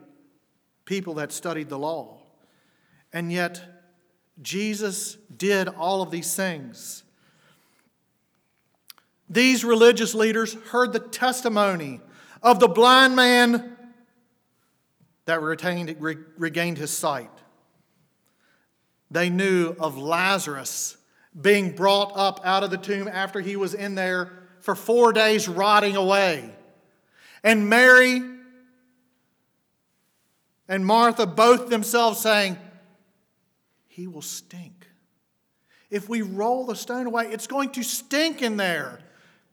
people 0.86 1.16
that 1.16 1.32
studied 1.32 1.68
the 1.68 1.80
law. 1.80 2.22
And 3.12 3.32
yet, 3.32 3.62
Jesus 4.42 5.18
did 5.36 5.68
all 5.68 6.02
of 6.02 6.12
these 6.12 6.36
things. 6.36 7.04
These 9.30 9.64
religious 9.64 10.14
leaders 10.14 10.54
heard 10.70 10.94
the 10.94 11.00
testimony 11.00 12.02
of 12.44 12.60
the 12.60 12.68
blind 12.68 13.16
man 13.16 13.76
that 15.26 15.42
retained, 15.42 15.96
regained 16.38 16.78
his 16.78 16.92
sight. 16.92 17.32
They 19.10 19.30
knew 19.30 19.76
of 19.80 19.98
Lazarus 19.98 20.98
being 21.40 21.76
brought 21.76 22.12
up 22.16 22.42
out 22.44 22.64
of 22.64 22.70
the 22.70 22.78
tomb 22.78 23.08
after 23.08 23.40
he 23.40 23.56
was 23.56 23.74
in 23.74 23.96
there 23.96 24.32
for 24.60 24.76
four 24.76 25.12
days 25.12 25.48
rotting 25.48 25.96
away. 25.96 26.54
And 27.44 27.70
Mary 27.70 28.22
and 30.68 30.86
Martha 30.86 31.26
both 31.26 31.70
themselves 31.70 32.20
saying, 32.20 32.58
He 33.88 34.08
will 34.08 34.22
stink. 34.22 34.88
If 35.90 36.10
we 36.10 36.22
roll 36.22 36.66
the 36.66 36.76
stone 36.76 37.06
away, 37.06 37.26
it's 37.26 37.48
going 37.48 37.70
to 37.72 37.84
stink 37.84 38.42
in 38.42 38.58
there 38.58 39.00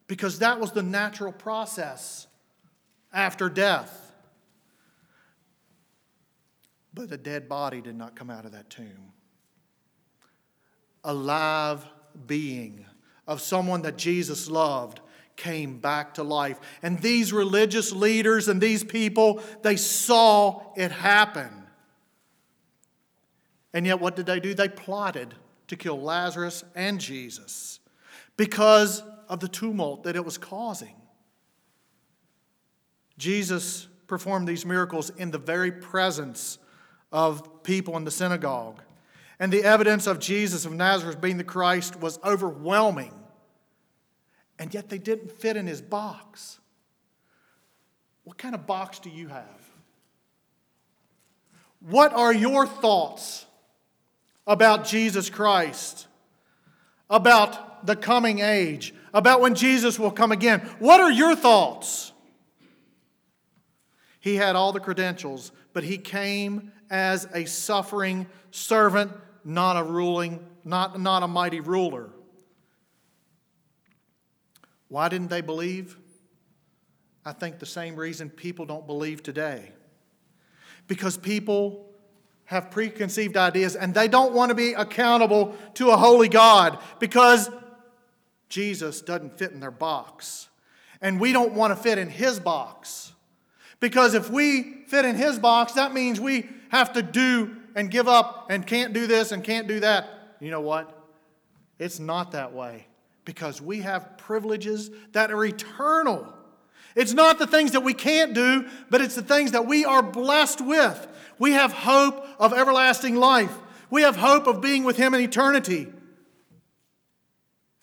because 0.06 0.38
that 0.38 0.58
was 0.58 0.72
the 0.72 0.82
natural 0.82 1.32
process 1.32 2.26
after 3.12 3.48
death. 3.48 4.12
But 6.94 7.12
a 7.12 7.16
dead 7.16 7.48
body 7.48 7.80
did 7.80 7.96
not 7.96 8.16
come 8.16 8.30
out 8.30 8.44
of 8.44 8.52
that 8.52 8.70
tomb. 8.70 9.12
A 11.04 11.14
live 11.14 11.84
being 12.26 12.86
of 13.26 13.40
someone 13.40 13.82
that 13.82 13.96
Jesus 13.96 14.48
loved 14.48 15.00
came 15.40 15.78
back 15.78 16.14
to 16.14 16.22
life. 16.22 16.60
And 16.82 17.00
these 17.00 17.32
religious 17.32 17.92
leaders 17.92 18.46
and 18.46 18.60
these 18.60 18.84
people, 18.84 19.42
they 19.62 19.76
saw 19.76 20.72
it 20.76 20.92
happen. 20.92 21.48
And 23.72 23.86
yet, 23.86 24.00
what 24.00 24.16
did 24.16 24.26
they 24.26 24.38
do? 24.38 24.52
They 24.52 24.68
plotted 24.68 25.34
to 25.68 25.76
kill 25.76 26.00
Lazarus 26.00 26.62
and 26.74 27.00
Jesus 27.00 27.80
because 28.36 29.02
of 29.28 29.40
the 29.40 29.48
tumult 29.48 30.04
that 30.04 30.14
it 30.14 30.24
was 30.24 30.36
causing. 30.36 30.94
Jesus 33.16 33.88
performed 34.06 34.46
these 34.46 34.66
miracles 34.66 35.08
in 35.10 35.30
the 35.30 35.38
very 35.38 35.72
presence 35.72 36.58
of 37.12 37.62
people 37.62 37.96
in 37.96 38.04
the 38.04 38.10
synagogue. 38.10 38.82
And 39.38 39.50
the 39.50 39.64
evidence 39.64 40.06
of 40.06 40.18
Jesus 40.18 40.66
of 40.66 40.72
Nazareth 40.72 41.20
being 41.20 41.38
the 41.38 41.44
Christ 41.44 41.98
was 41.98 42.18
overwhelming 42.24 43.14
and 44.60 44.74
yet 44.74 44.90
they 44.90 44.98
didn't 44.98 45.32
fit 45.32 45.56
in 45.56 45.66
his 45.66 45.80
box. 45.80 46.60
What 48.24 48.36
kind 48.36 48.54
of 48.54 48.66
box 48.66 48.98
do 48.98 49.08
you 49.08 49.28
have? 49.28 49.70
What 51.80 52.12
are 52.12 52.32
your 52.32 52.66
thoughts 52.66 53.46
about 54.46 54.84
Jesus 54.84 55.30
Christ? 55.30 56.06
About 57.08 57.86
the 57.86 57.96
coming 57.96 58.40
age? 58.40 58.94
About 59.14 59.40
when 59.40 59.54
Jesus 59.54 59.98
will 59.98 60.10
come 60.10 60.30
again? 60.30 60.60
What 60.78 61.00
are 61.00 61.10
your 61.10 61.34
thoughts? 61.34 62.12
He 64.20 64.36
had 64.36 64.56
all 64.56 64.72
the 64.72 64.80
credentials, 64.80 65.52
but 65.72 65.84
he 65.84 65.96
came 65.96 66.70
as 66.90 67.26
a 67.32 67.46
suffering 67.46 68.26
servant, 68.50 69.10
not 69.42 69.78
a 69.78 69.82
ruling, 69.82 70.46
not, 70.64 71.00
not 71.00 71.22
a 71.22 71.28
mighty 71.28 71.60
ruler. 71.60 72.10
Why 74.90 75.08
didn't 75.08 75.28
they 75.28 75.40
believe? 75.40 75.96
I 77.24 77.32
think 77.32 77.58
the 77.58 77.66
same 77.66 77.96
reason 77.96 78.28
people 78.28 78.66
don't 78.66 78.86
believe 78.86 79.22
today. 79.22 79.70
Because 80.88 81.16
people 81.16 81.86
have 82.46 82.72
preconceived 82.72 83.36
ideas 83.36 83.76
and 83.76 83.94
they 83.94 84.08
don't 84.08 84.32
want 84.32 84.48
to 84.48 84.54
be 84.56 84.72
accountable 84.72 85.54
to 85.74 85.90
a 85.90 85.96
holy 85.96 86.28
God 86.28 86.78
because 86.98 87.48
Jesus 88.48 89.00
doesn't 89.00 89.38
fit 89.38 89.52
in 89.52 89.60
their 89.60 89.70
box. 89.70 90.48
And 91.00 91.20
we 91.20 91.32
don't 91.32 91.52
want 91.52 91.70
to 91.70 91.80
fit 91.80 91.96
in 91.96 92.08
his 92.08 92.40
box. 92.40 93.12
Because 93.78 94.14
if 94.14 94.28
we 94.28 94.82
fit 94.88 95.04
in 95.04 95.14
his 95.14 95.38
box, 95.38 95.74
that 95.74 95.94
means 95.94 96.20
we 96.20 96.50
have 96.70 96.92
to 96.94 97.02
do 97.02 97.56
and 97.76 97.92
give 97.92 98.08
up 98.08 98.48
and 98.50 98.66
can't 98.66 98.92
do 98.92 99.06
this 99.06 99.30
and 99.30 99.44
can't 99.44 99.68
do 99.68 99.78
that. 99.80 100.34
You 100.40 100.50
know 100.50 100.60
what? 100.60 100.92
It's 101.78 102.00
not 102.00 102.32
that 102.32 102.52
way 102.52 102.88
because 103.30 103.62
we 103.62 103.82
have 103.82 104.18
privileges 104.18 104.90
that 105.12 105.30
are 105.30 105.44
eternal. 105.44 106.26
It's 106.96 107.12
not 107.12 107.38
the 107.38 107.46
things 107.46 107.70
that 107.70 107.84
we 107.84 107.94
can't 107.94 108.34
do, 108.34 108.66
but 108.90 109.00
it's 109.00 109.14
the 109.14 109.22
things 109.22 109.52
that 109.52 109.66
we 109.66 109.84
are 109.84 110.02
blessed 110.02 110.60
with. 110.60 111.06
We 111.38 111.52
have 111.52 111.72
hope 111.72 112.26
of 112.40 112.52
everlasting 112.52 113.14
life. 113.14 113.56
We 113.88 114.02
have 114.02 114.16
hope 114.16 114.48
of 114.48 114.60
being 114.60 114.82
with 114.82 114.96
Him 114.96 115.14
in 115.14 115.20
eternity. 115.20 115.86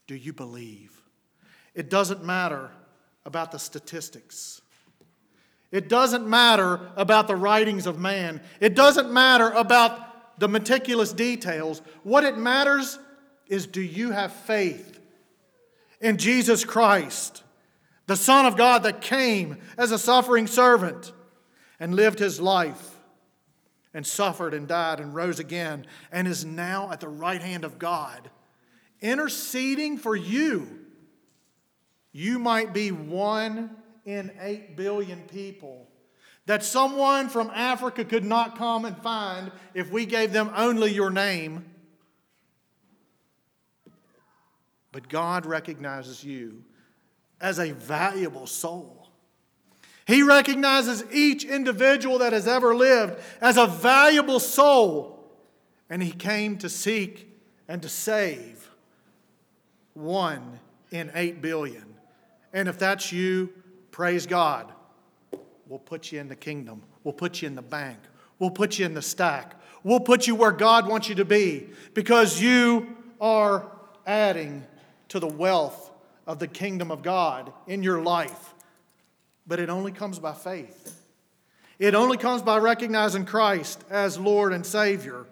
Do 0.05 0.15
you 0.15 0.33
believe? 0.33 1.01
It 1.73 1.89
doesn't 1.89 2.25
matter 2.25 2.69
about 3.25 3.53
the 3.53 3.57
statistics. 3.57 4.61
It 5.71 5.87
doesn't 5.87 6.27
matter 6.27 6.81
about 6.97 7.29
the 7.29 7.37
writings 7.37 7.85
of 7.85 7.97
man. 7.97 8.41
It 8.59 8.75
doesn't 8.75 9.13
matter 9.13 9.49
about 9.51 10.41
the 10.41 10.49
meticulous 10.49 11.13
details. 11.13 11.81
What 12.03 12.25
it 12.25 12.37
matters 12.37 12.99
is 13.47 13.65
do 13.65 13.79
you 13.81 14.11
have 14.11 14.33
faith 14.33 14.96
in 16.01 16.17
Jesus 16.17 16.63
Christ, 16.63 17.43
the 18.05 18.15
Son 18.15 18.45
of 18.45 18.55
God 18.55 18.83
that 18.83 19.01
came 19.01 19.57
as 19.77 19.91
a 19.91 19.99
suffering 19.99 20.47
servant 20.47 21.11
and 21.79 21.95
lived 21.95 22.19
his 22.19 22.39
life 22.39 22.95
and 23.93 24.05
suffered 24.05 24.53
and 24.53 24.67
died 24.67 24.99
and 24.99 25.13
rose 25.13 25.39
again 25.39 25.85
and 26.11 26.27
is 26.27 26.45
now 26.45 26.91
at 26.91 26.99
the 26.99 27.09
right 27.09 27.41
hand 27.41 27.63
of 27.63 27.79
God, 27.79 28.29
interceding 29.01 29.97
for 29.97 30.15
you? 30.15 30.67
You 32.11 32.39
might 32.39 32.73
be 32.73 32.91
one 32.91 33.75
in 34.05 34.31
8 34.39 34.77
billion 34.77 35.21
people 35.23 35.87
that 36.47 36.63
someone 36.63 37.27
from 37.27 37.51
Africa 37.53 38.05
could 38.05 38.23
not 38.23 38.57
come 38.57 38.85
and 38.85 38.97
find 38.99 39.51
if 39.73 39.91
we 39.91 40.05
gave 40.05 40.31
them 40.31 40.49
only 40.55 40.93
your 40.93 41.09
name. 41.09 41.65
But 44.91 45.09
God 45.09 45.45
recognizes 45.45 46.23
you 46.23 46.63
as 47.39 47.59
a 47.59 47.71
valuable 47.71 48.47
soul. 48.47 49.09
He 50.05 50.23
recognizes 50.23 51.03
each 51.11 51.43
individual 51.43 52.19
that 52.19 52.33
has 52.33 52.47
ever 52.47 52.75
lived 52.75 53.21
as 53.41 53.57
a 53.57 53.67
valuable 53.67 54.39
soul. 54.39 55.29
And 55.89 56.01
He 56.01 56.11
came 56.11 56.57
to 56.59 56.69
seek 56.69 57.27
and 57.67 57.81
to 57.81 57.89
save 57.89 58.69
one 59.93 60.59
in 60.91 61.11
eight 61.13 61.41
billion. 61.41 61.83
And 62.53 62.69
if 62.69 62.79
that's 62.79 63.11
you, 63.11 63.49
praise 63.91 64.25
God. 64.25 64.71
We'll 65.67 65.79
put 65.79 66.11
you 66.11 66.19
in 66.19 66.29
the 66.29 66.35
kingdom, 66.35 66.83
we'll 67.03 67.13
put 67.13 67.41
you 67.41 67.47
in 67.47 67.55
the 67.55 67.61
bank, 67.61 67.99
we'll 68.39 68.51
put 68.51 68.79
you 68.79 68.85
in 68.85 68.93
the 68.93 69.01
stack, 69.01 69.59
we'll 69.83 69.99
put 69.99 70.25
you 70.25 70.35
where 70.35 70.53
God 70.53 70.87
wants 70.87 71.09
you 71.09 71.15
to 71.15 71.25
be 71.25 71.67
because 71.93 72.41
you 72.41 72.95
are 73.19 73.69
adding 74.05 74.63
to 75.09 75.19
the 75.19 75.27
wealth 75.27 75.91
of 76.25 76.39
the 76.39 76.47
kingdom 76.47 76.91
of 76.91 77.01
God 77.01 77.51
in 77.67 77.83
your 77.83 78.01
life. 78.01 78.53
But 79.45 79.59
it 79.59 79.69
only 79.69 79.91
comes 79.91 80.19
by 80.19 80.33
faith. 80.33 80.93
It 81.79 81.95
only 81.95 82.17
comes 82.17 82.41
by 82.41 82.57
recognizing 82.57 83.25
Christ 83.25 83.83
as 83.89 84.19
Lord 84.19 84.51
and 84.51 84.65
Savior. 84.65 85.25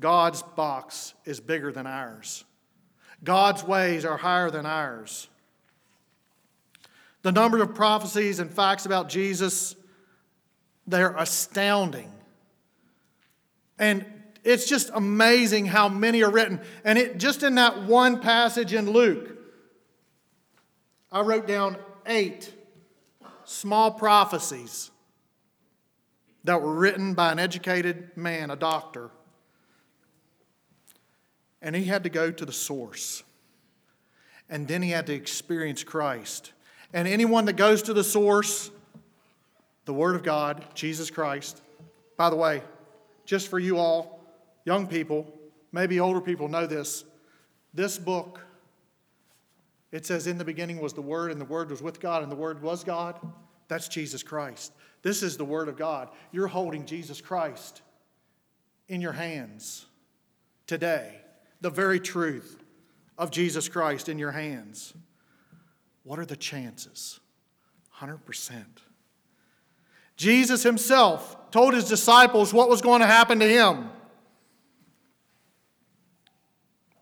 God's 0.00 0.42
box 0.42 1.14
is 1.24 1.38
bigger 1.38 1.70
than 1.70 1.86
ours. 1.86 2.44
God's 3.22 3.62
ways 3.62 4.04
are 4.04 4.16
higher 4.16 4.50
than 4.50 4.64
ours. 4.64 5.28
The 7.22 7.32
number 7.32 7.62
of 7.62 7.74
prophecies 7.74 8.38
and 8.38 8.50
facts 8.50 8.86
about 8.86 9.10
Jesus, 9.10 9.76
they're 10.86 11.14
astounding. 11.16 12.10
And 13.78 14.06
it's 14.44 14.66
just 14.66 14.90
amazing 14.94 15.66
how 15.66 15.88
many 15.88 16.22
are 16.22 16.30
written. 16.30 16.60
And 16.84 16.98
it 16.98 17.18
just 17.18 17.42
in 17.42 17.56
that 17.56 17.82
one 17.82 18.20
passage 18.20 18.72
in 18.72 18.90
Luke, 18.90 19.36
I 21.12 21.20
wrote 21.20 21.46
down 21.46 21.76
eight 22.06 22.52
small 23.44 23.90
prophecies 23.90 24.90
that 26.44 26.62
were 26.62 26.72
written 26.72 27.14
by 27.14 27.32
an 27.32 27.38
educated 27.38 28.16
man, 28.16 28.50
a 28.50 28.56
doctor. 28.56 29.10
And 31.60 31.76
he 31.76 31.84
had 31.84 32.04
to 32.04 32.10
go 32.10 32.30
to 32.30 32.44
the 32.44 32.52
source. 32.52 33.22
And 34.48 34.66
then 34.66 34.82
he 34.82 34.90
had 34.90 35.06
to 35.06 35.12
experience 35.12 35.84
Christ. 35.84 36.52
And 36.92 37.06
anyone 37.06 37.44
that 37.44 37.56
goes 37.56 37.82
to 37.82 37.92
the 37.92 38.02
source, 38.02 38.70
the 39.84 39.92
Word 39.92 40.16
of 40.16 40.22
God, 40.22 40.64
Jesus 40.74 41.10
Christ, 41.10 41.60
by 42.16 42.30
the 42.30 42.36
way, 42.36 42.62
just 43.26 43.48
for 43.48 43.58
you 43.58 43.78
all, 43.78 44.19
Young 44.64 44.86
people, 44.86 45.32
maybe 45.72 46.00
older 46.00 46.20
people 46.20 46.48
know 46.48 46.66
this. 46.66 47.04
This 47.72 47.98
book, 47.98 48.40
it 49.92 50.06
says, 50.06 50.26
In 50.26 50.38
the 50.38 50.44
beginning 50.44 50.80
was 50.80 50.92
the 50.92 51.02
Word, 51.02 51.30
and 51.30 51.40
the 51.40 51.46
Word 51.46 51.70
was 51.70 51.82
with 51.82 52.00
God, 52.00 52.22
and 52.22 52.30
the 52.30 52.36
Word 52.36 52.62
was 52.62 52.84
God. 52.84 53.18
That's 53.68 53.88
Jesus 53.88 54.22
Christ. 54.22 54.72
This 55.02 55.22
is 55.22 55.36
the 55.36 55.44
Word 55.44 55.68
of 55.68 55.76
God. 55.76 56.08
You're 56.32 56.48
holding 56.48 56.84
Jesus 56.84 57.20
Christ 57.20 57.82
in 58.88 59.00
your 59.00 59.12
hands 59.12 59.86
today, 60.66 61.20
the 61.60 61.70
very 61.70 62.00
truth 62.00 62.62
of 63.16 63.30
Jesus 63.30 63.68
Christ 63.68 64.08
in 64.08 64.18
your 64.18 64.32
hands. 64.32 64.94
What 66.02 66.18
are 66.18 66.26
the 66.26 66.36
chances? 66.36 67.20
100%. 67.98 68.64
Jesus 70.16 70.62
himself 70.62 71.50
told 71.50 71.74
his 71.74 71.88
disciples 71.88 72.52
what 72.52 72.68
was 72.68 72.82
going 72.82 73.00
to 73.00 73.06
happen 73.06 73.38
to 73.38 73.48
him. 73.48 73.88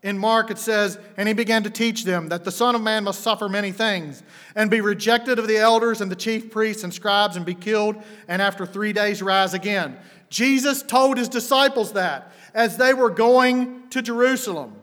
In 0.08 0.16
Mark, 0.16 0.50
it 0.50 0.56
says, 0.56 0.98
And 1.18 1.28
he 1.28 1.34
began 1.34 1.64
to 1.64 1.70
teach 1.70 2.04
them 2.04 2.30
that 2.30 2.42
the 2.42 2.50
Son 2.50 2.74
of 2.74 2.80
Man 2.80 3.04
must 3.04 3.20
suffer 3.20 3.46
many 3.46 3.72
things, 3.72 4.22
and 4.54 4.70
be 4.70 4.80
rejected 4.80 5.38
of 5.38 5.46
the 5.46 5.58
elders 5.58 6.00
and 6.00 6.10
the 6.10 6.16
chief 6.16 6.50
priests 6.50 6.82
and 6.82 6.94
scribes, 6.94 7.36
and 7.36 7.44
be 7.44 7.54
killed, 7.54 8.02
and 8.26 8.40
after 8.40 8.64
three 8.64 8.94
days 8.94 9.20
rise 9.20 9.52
again. 9.52 9.98
Jesus 10.30 10.82
told 10.82 11.18
his 11.18 11.28
disciples 11.28 11.92
that 11.92 12.32
as 12.54 12.78
they 12.78 12.94
were 12.94 13.10
going 13.10 13.86
to 13.90 14.00
Jerusalem. 14.00 14.76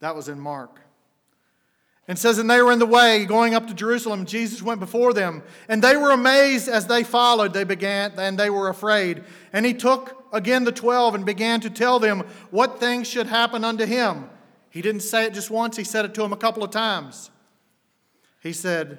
That 0.00 0.16
was 0.16 0.30
in 0.30 0.40
Mark. 0.40 0.80
And 2.08 2.18
says, 2.18 2.38
and 2.38 2.48
they 2.48 2.62
were 2.62 2.72
in 2.72 2.78
the 2.78 2.86
way 2.86 3.26
going 3.26 3.54
up 3.54 3.66
to 3.66 3.74
Jerusalem. 3.74 4.24
Jesus 4.24 4.62
went 4.62 4.80
before 4.80 5.12
them, 5.12 5.42
and 5.68 5.84
they 5.84 5.98
were 5.98 6.12
amazed 6.12 6.68
as 6.68 6.86
they 6.86 7.04
followed. 7.04 7.52
They 7.52 7.64
began, 7.64 8.12
and 8.16 8.38
they 8.38 8.48
were 8.48 8.70
afraid. 8.70 9.24
And 9.52 9.66
he 9.66 9.74
took 9.74 10.25
again 10.36 10.64
the 10.64 10.72
twelve 10.72 11.14
and 11.14 11.24
began 11.24 11.60
to 11.62 11.70
tell 11.70 11.98
them 11.98 12.24
what 12.50 12.78
things 12.78 13.08
should 13.08 13.26
happen 13.26 13.64
unto 13.64 13.84
him. 13.84 14.28
He 14.70 14.82
didn't 14.82 15.00
say 15.00 15.24
it 15.24 15.34
just 15.34 15.50
once, 15.50 15.76
he 15.76 15.84
said 15.84 16.04
it 16.04 16.14
to 16.14 16.22
them 16.22 16.32
a 16.32 16.36
couple 16.36 16.62
of 16.62 16.70
times. 16.70 17.30
He 18.42 18.52
said, 18.52 18.98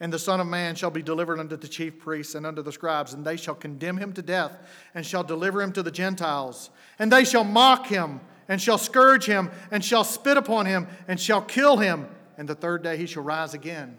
And 0.00 0.12
the 0.12 0.18
Son 0.18 0.40
of 0.40 0.46
Man 0.46 0.74
shall 0.74 0.90
be 0.90 1.02
delivered 1.02 1.38
unto 1.38 1.56
the 1.56 1.68
chief 1.68 1.98
priests 1.98 2.34
and 2.34 2.46
unto 2.46 2.62
the 2.62 2.72
scribes, 2.72 3.12
and 3.12 3.24
they 3.24 3.36
shall 3.36 3.54
condemn 3.54 3.98
him 3.98 4.12
to 4.14 4.22
death, 4.22 4.56
and 4.94 5.04
shall 5.04 5.22
deliver 5.22 5.62
him 5.62 5.72
to 5.72 5.82
the 5.82 5.90
Gentiles. 5.90 6.70
And 6.98 7.12
they 7.12 7.24
shall 7.24 7.44
mock 7.44 7.86
him 7.86 8.20
and 8.48 8.60
shall 8.60 8.78
scourge 8.78 9.26
him, 9.26 9.50
and 9.70 9.84
shall 9.84 10.04
spit 10.04 10.38
upon 10.38 10.64
him, 10.64 10.88
and 11.06 11.20
shall 11.20 11.42
kill 11.42 11.76
him, 11.76 12.08
and 12.38 12.48
the 12.48 12.54
third 12.54 12.82
day 12.82 12.96
he 12.96 13.06
shall 13.06 13.22
rise 13.22 13.52
again. 13.52 13.98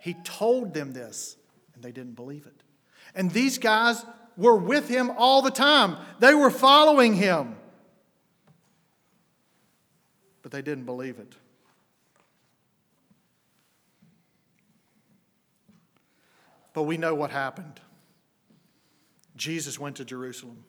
He 0.00 0.14
told 0.22 0.74
them 0.74 0.92
this, 0.92 1.36
and 1.74 1.82
they 1.82 1.92
didn't 1.92 2.14
believe 2.14 2.44
it. 2.46 2.62
And 3.14 3.30
these 3.30 3.56
guys 3.56 4.04
were 4.36 4.56
with 4.56 4.88
him 4.88 5.10
all 5.16 5.42
the 5.42 5.50
time, 5.50 5.96
they 6.18 6.34
were 6.34 6.50
following 6.50 7.14
him. 7.14 7.56
But 10.42 10.52
they 10.52 10.62
didn't 10.62 10.84
believe 10.84 11.18
it. 11.18 11.34
But 16.72 16.84
we 16.84 16.96
know 16.96 17.14
what 17.14 17.30
happened. 17.30 17.80
Jesus 19.36 19.78
went 19.78 19.96
to 19.96 20.04
Jerusalem. 20.04 20.64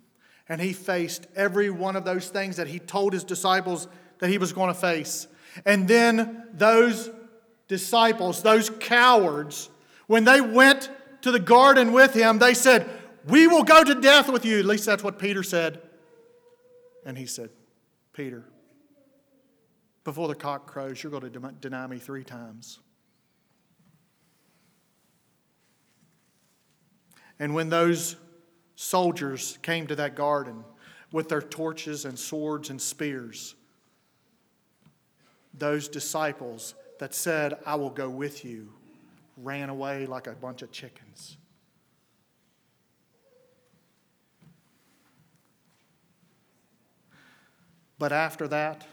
And 0.50 0.60
he 0.60 0.74
faced 0.74 1.28
every 1.36 1.70
one 1.70 1.96
of 1.96 2.04
those 2.04 2.28
things 2.28 2.58
that 2.58 2.68
he 2.68 2.80
told 2.80 3.14
his 3.14 3.24
disciples 3.24 3.88
that 4.20 4.30
he 4.30 4.38
was 4.38 4.52
going 4.52 4.74
to 4.74 4.80
face. 4.80 5.28
And 5.66 5.88
then 5.88 6.48
those 6.54 7.10
disciples, 7.68 8.42
those 8.44 8.70
cowards, 8.70 9.70
when 10.08 10.26
they 10.26 10.42
went 10.42 10.90
to 11.22 11.32
the 11.32 11.40
garden 11.40 11.94
with 11.94 12.14
him, 12.14 12.40
they 12.40 12.54
said, 12.54 12.90
We 13.26 13.48
will 13.48 13.64
go 13.64 13.84
to 13.84 13.96
death 13.96 14.30
with 14.30 14.46
you. 14.46 14.60
At 14.60 14.66
least 14.66 14.86
that's 14.86 15.04
what 15.04 15.18
Peter 15.20 15.44
said. 15.44 15.82
And 17.06 17.18
he 17.18 17.26
said, 17.26 17.50
Peter, 18.14 18.44
before 20.04 20.28
the 20.28 20.36
cock 20.36 20.68
crows, 20.68 21.02
you're 21.02 21.12
going 21.12 21.32
to 21.32 21.52
deny 21.60 21.88
me 21.88 21.98
three 22.00 22.24
times. 22.24 22.80
And 27.40 27.54
when 27.54 27.70
those 27.70 28.16
soldiers 28.76 29.58
came 29.62 29.88
to 29.88 29.96
that 29.96 30.16
garden. 30.16 30.64
with 31.14 31.30
their 31.30 31.42
torches 31.42 32.04
and 32.04 32.20
swords 32.20 32.70
and 32.70 32.82
spears. 32.82 33.56
Those 35.54 35.88
disciples 35.88 36.74
that 37.00 37.14
said, 37.14 37.54
I 37.66 37.76
will 37.76 37.92
go 37.92 38.10
with 38.10 38.44
you, 38.44 38.74
ran 39.38 39.70
away 39.70 40.08
like 40.08 40.26
a 40.28 40.32
bunch 40.32 40.64
of 40.64 40.72
chickens. 40.72 41.38
But 48.04 48.12
after 48.12 48.50
that, 48.50 48.86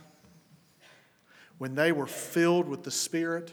when 1.59 1.75
they 1.75 1.91
were 1.91 2.07
filled 2.07 2.69
with 2.69 2.85
the 2.85 2.93
Spirit, 2.93 3.53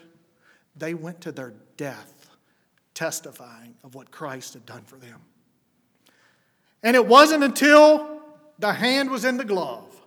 they 0.76 0.94
went 0.94 1.22
to 1.22 1.32
their 1.32 1.56
death 1.78 2.30
testifying 2.94 3.74
of 3.84 3.96
what 3.96 4.12
Christ 4.12 4.54
had 4.54 4.68
done 4.68 4.84
for 4.84 4.98
them. 4.98 5.20
And 6.84 6.96
it 6.96 7.08
wasn't 7.08 7.44
until 7.44 8.22
the 8.60 8.72
hand 8.72 9.10
was 9.10 9.26
in 9.26 9.38
the 9.38 9.44
glove, 9.44 10.00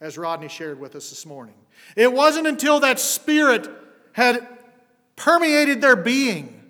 as 0.00 0.16
Rodney 0.16 0.48
shared 0.48 0.80
with 0.80 0.96
us 0.96 1.10
this 1.10 1.26
morning. 1.26 1.56
It 1.94 2.10
wasn't 2.10 2.46
until 2.46 2.80
that 2.80 2.98
Spirit 2.98 3.68
had 4.12 4.48
permeated 5.16 5.82
their 5.82 5.96
being 5.96 6.62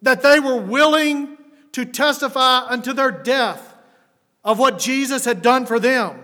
that 0.00 0.22
they 0.22 0.38
were 0.38 0.60
willing 0.60 1.38
to 1.72 1.84
testify 1.84 2.60
unto 2.68 2.92
their 2.92 3.10
death 3.10 3.74
of 4.44 4.60
what 4.60 4.78
Jesus 4.78 5.24
had 5.24 5.42
done 5.42 5.66
for 5.66 5.80
them. 5.80 6.21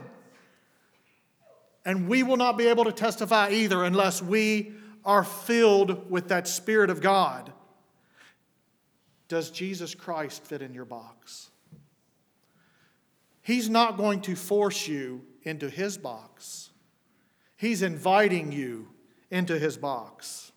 And 1.89 2.07
we 2.07 2.23
will 2.23 2.37
not 2.37 2.59
be 2.59 2.67
able 2.67 2.85
to 2.85 2.93
testify 2.93 3.49
either 3.49 3.83
unless 3.83 4.21
we 4.21 4.73
are 5.07 5.25
filled 5.25 6.11
with 6.11 6.29
that 6.29 6.47
Spirit 6.47 6.91
of 6.91 7.01
God. 7.01 7.51
Does 9.29 9.51
Jesus 9.51 9.95
Christ 9.95 10.45
fit 10.45 10.61
in 10.61 10.75
your 10.75 10.85
box? 10.85 11.49
He's 13.41 13.71
not 13.71 13.97
going 13.97 14.21
to 14.21 14.37
force 14.37 14.87
you 14.87 15.23
into 15.45 15.71
his 15.71 15.97
box. 15.97 16.73
He's 17.57 17.81
inviting 17.81 18.53
you 18.53 18.89
into 19.31 19.59
his 19.59 19.79
box. 19.79 20.53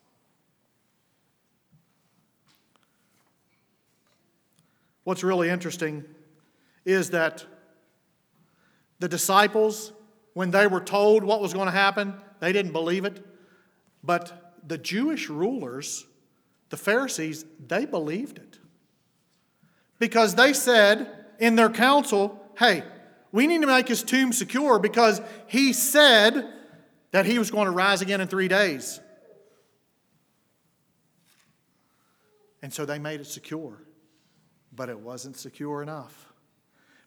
What's 5.06 5.24
really 5.24 5.48
interesting 5.48 6.04
is 6.84 7.12
that 7.12 7.46
the 9.00 9.08
disciples 9.08 9.94
when 10.34 10.52
they 10.52 10.68
were 10.68 10.82
told 10.82 11.24
what 11.24 11.42
was 11.42 11.54
going 11.54 11.66
to 11.66 11.72
happen, 11.72 12.14
they 12.40 12.54
didn't 12.54 12.72
believe 12.72 13.06
it. 13.06 13.26
But 14.04 14.54
the 14.66 14.78
Jewish 14.78 15.30
rulers, 15.30 16.06
the 16.70 16.78
Pharisees, 16.78 17.46
they 17.68 17.86
believed 17.86 18.38
it. 18.38 18.60
Because 20.00 20.36
they 20.36 20.54
said 20.54 21.14
in 21.40 21.56
their 21.56 21.70
council, 21.70 22.40
hey, 22.58 22.84
we 23.32 23.48
need 23.48 23.62
to 23.62 23.68
make 23.68 23.88
his 23.88 24.04
tomb 24.04 24.34
secure 24.34 24.80
because 24.80 25.22
he 25.48 25.74
said 25.74 26.52
that 27.12 27.26
he 27.26 27.40
was 27.40 27.52
going 27.52 27.66
to 27.66 27.72
rise 27.72 28.02
again 28.02 28.22
in 28.22 28.28
three 28.28 28.48
days. 28.48 29.00
And 32.62 32.74
so 32.74 32.86
they 32.86 33.00
made 33.00 33.20
it 33.20 33.28
secure. 33.28 33.82
But 34.74 34.90
it 34.90 35.00
wasn't 35.00 35.36
secure 35.36 35.82
enough 35.82 36.32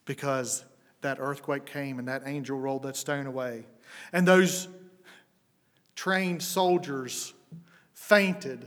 because 0.04 0.64
that 1.04 1.18
earthquake 1.20 1.64
came 1.64 1.98
and 1.98 2.08
that 2.08 2.22
angel 2.26 2.58
rolled 2.58 2.82
that 2.82 2.96
stone 2.96 3.26
away. 3.26 3.64
And 4.12 4.26
those 4.26 4.68
trained 5.94 6.42
soldiers 6.42 7.32
fainted. 7.92 8.66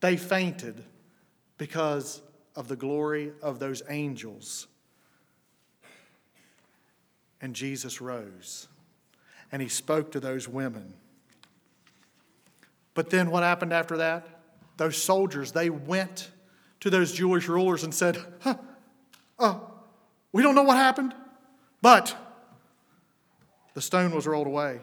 They 0.00 0.16
fainted 0.16 0.82
because 1.58 2.22
of 2.54 2.68
the 2.68 2.76
glory 2.76 3.32
of 3.42 3.58
those 3.58 3.82
angels. 3.88 4.66
And 7.42 7.54
Jesus 7.54 8.00
rose 8.00 8.68
and 9.52 9.62
he 9.62 9.68
spoke 9.68 10.12
to 10.12 10.20
those 10.20 10.48
women. 10.48 10.94
But 12.94 13.10
then 13.10 13.30
what 13.30 13.42
happened 13.42 13.72
after 13.72 13.98
that? 13.98 14.26
Those 14.76 14.96
soldiers, 14.96 15.52
they 15.52 15.70
went 15.70 16.30
to 16.80 16.90
those 16.90 17.12
Jewish 17.12 17.48
rulers 17.48 17.84
and 17.84 17.94
said, 17.94 18.18
huh, 18.40 18.56
uh, 19.38 19.58
we 20.36 20.42
don't 20.42 20.54
know 20.54 20.64
what 20.64 20.76
happened, 20.76 21.14
but 21.80 22.14
the 23.72 23.80
stone 23.80 24.14
was 24.14 24.26
rolled 24.26 24.46
away. 24.46 24.80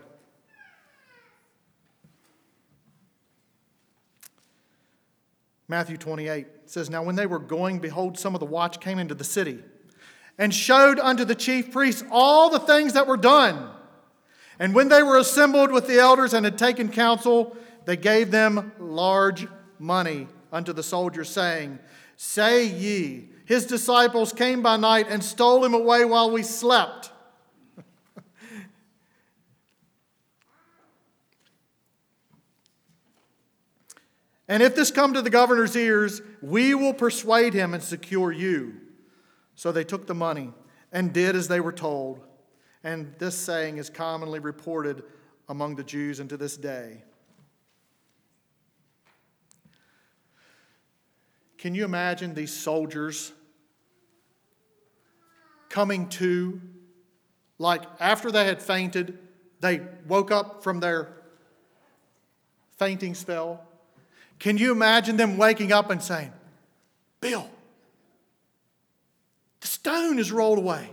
Matthew 5.68 5.96
28 5.96 6.48
says, 6.66 6.90
Now 6.90 7.04
when 7.04 7.16
they 7.16 7.28
were 7.28 7.38
going, 7.38 7.78
behold, 7.78 8.18
some 8.18 8.34
of 8.34 8.40
the 8.40 8.48
watch 8.48 8.80
came 8.80 8.98
into 8.98 9.14
the 9.14 9.24
city 9.24 9.60
and 10.40 10.52
showed 10.52 10.98
unto 10.98 11.24
the 11.24 11.36
chief 11.36 11.72
priests 11.72 12.04
all 12.10 12.50
the 12.50 12.58
things 12.58 12.94
that 12.94 13.06
were 13.06 13.16
done. 13.16 13.70
And 14.58 14.74
when 14.74 14.90
they 14.90 15.04
were 15.04 15.20
assembled 15.20 15.72
with 15.72 15.86
the 15.86 16.00
elders 16.00 16.34
and 16.34 16.46
had 16.46 16.58
taken 16.58 16.90
counsel, 16.90 17.56
they 17.86 17.96
gave 17.96 18.32
them 18.32 18.72
large 18.80 19.46
money 19.78 20.28
unto 20.52 20.74
the 20.74 20.82
soldiers, 20.82 21.30
saying, 21.30 21.78
Say 22.18 22.66
ye, 22.66 23.30
his 23.46 23.66
disciples 23.66 24.32
came 24.32 24.62
by 24.62 24.78
night 24.78 25.08
and 25.10 25.24
stole 25.24 25.66
him 25.66 25.74
away 25.74 26.06
while 26.06 26.32
we 26.32 26.44
slept. 26.44 27.12
and 34.48 34.64
if 34.64 34.76
this 34.76 34.92
come 34.92 35.14
to 35.14 35.22
the 35.22 35.30
governor's 35.30 35.76
ears, 35.76 36.22
we 36.42 36.74
will 36.74 36.94
persuade 36.94 37.54
him 37.54 37.74
and 37.74 37.84
secure 37.84 38.32
you. 38.32 38.76
So 39.56 39.72
they 39.72 39.84
took 39.84 40.08
the 40.08 40.16
money 40.16 40.52
and 40.92 41.12
did 41.12 41.36
as 41.36 41.48
they 41.48 41.60
were 41.60 41.74
told. 41.74 42.22
And 42.84 43.14
this 43.20 43.36
saying 43.38 43.78
is 43.78 43.90
commonly 43.90 44.40
reported 44.40 45.04
among 45.50 45.76
the 45.76 45.84
Jews 45.84 46.20
unto 46.20 46.38
this 46.38 46.58
day. 46.58 47.04
Can 51.64 51.74
you 51.74 51.86
imagine 51.86 52.34
these 52.34 52.52
soldiers 52.52 53.32
coming 55.70 56.10
to, 56.10 56.60
like 57.58 57.84
after 58.02 58.34
they 58.34 58.44
had 58.44 58.62
fainted, 58.62 59.18
they 59.62 59.80
woke 60.06 60.30
up 60.30 60.62
from 60.62 60.82
their 60.82 61.08
fainting 62.76 63.16
spell? 63.16 63.66
Can 64.40 64.58
you 64.58 64.74
imagine 64.74 65.16
them 65.16 65.38
waking 65.38 65.72
up 65.72 65.90
and 65.90 66.04
saying, 66.04 66.34
Bill, 67.22 67.50
the 69.62 69.68
stone 69.68 70.20
is 70.20 70.34
rolled 70.34 70.58
away. 70.58 70.90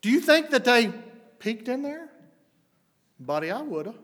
Do 0.00 0.12
you 0.12 0.20
think 0.20 0.50
that 0.50 0.64
they 0.64 0.92
peeked 1.40 1.66
in 1.66 1.82
there? 1.82 2.08
Buddy, 3.18 3.50
I 3.50 3.62
would 3.62 3.86
have. 3.86 3.98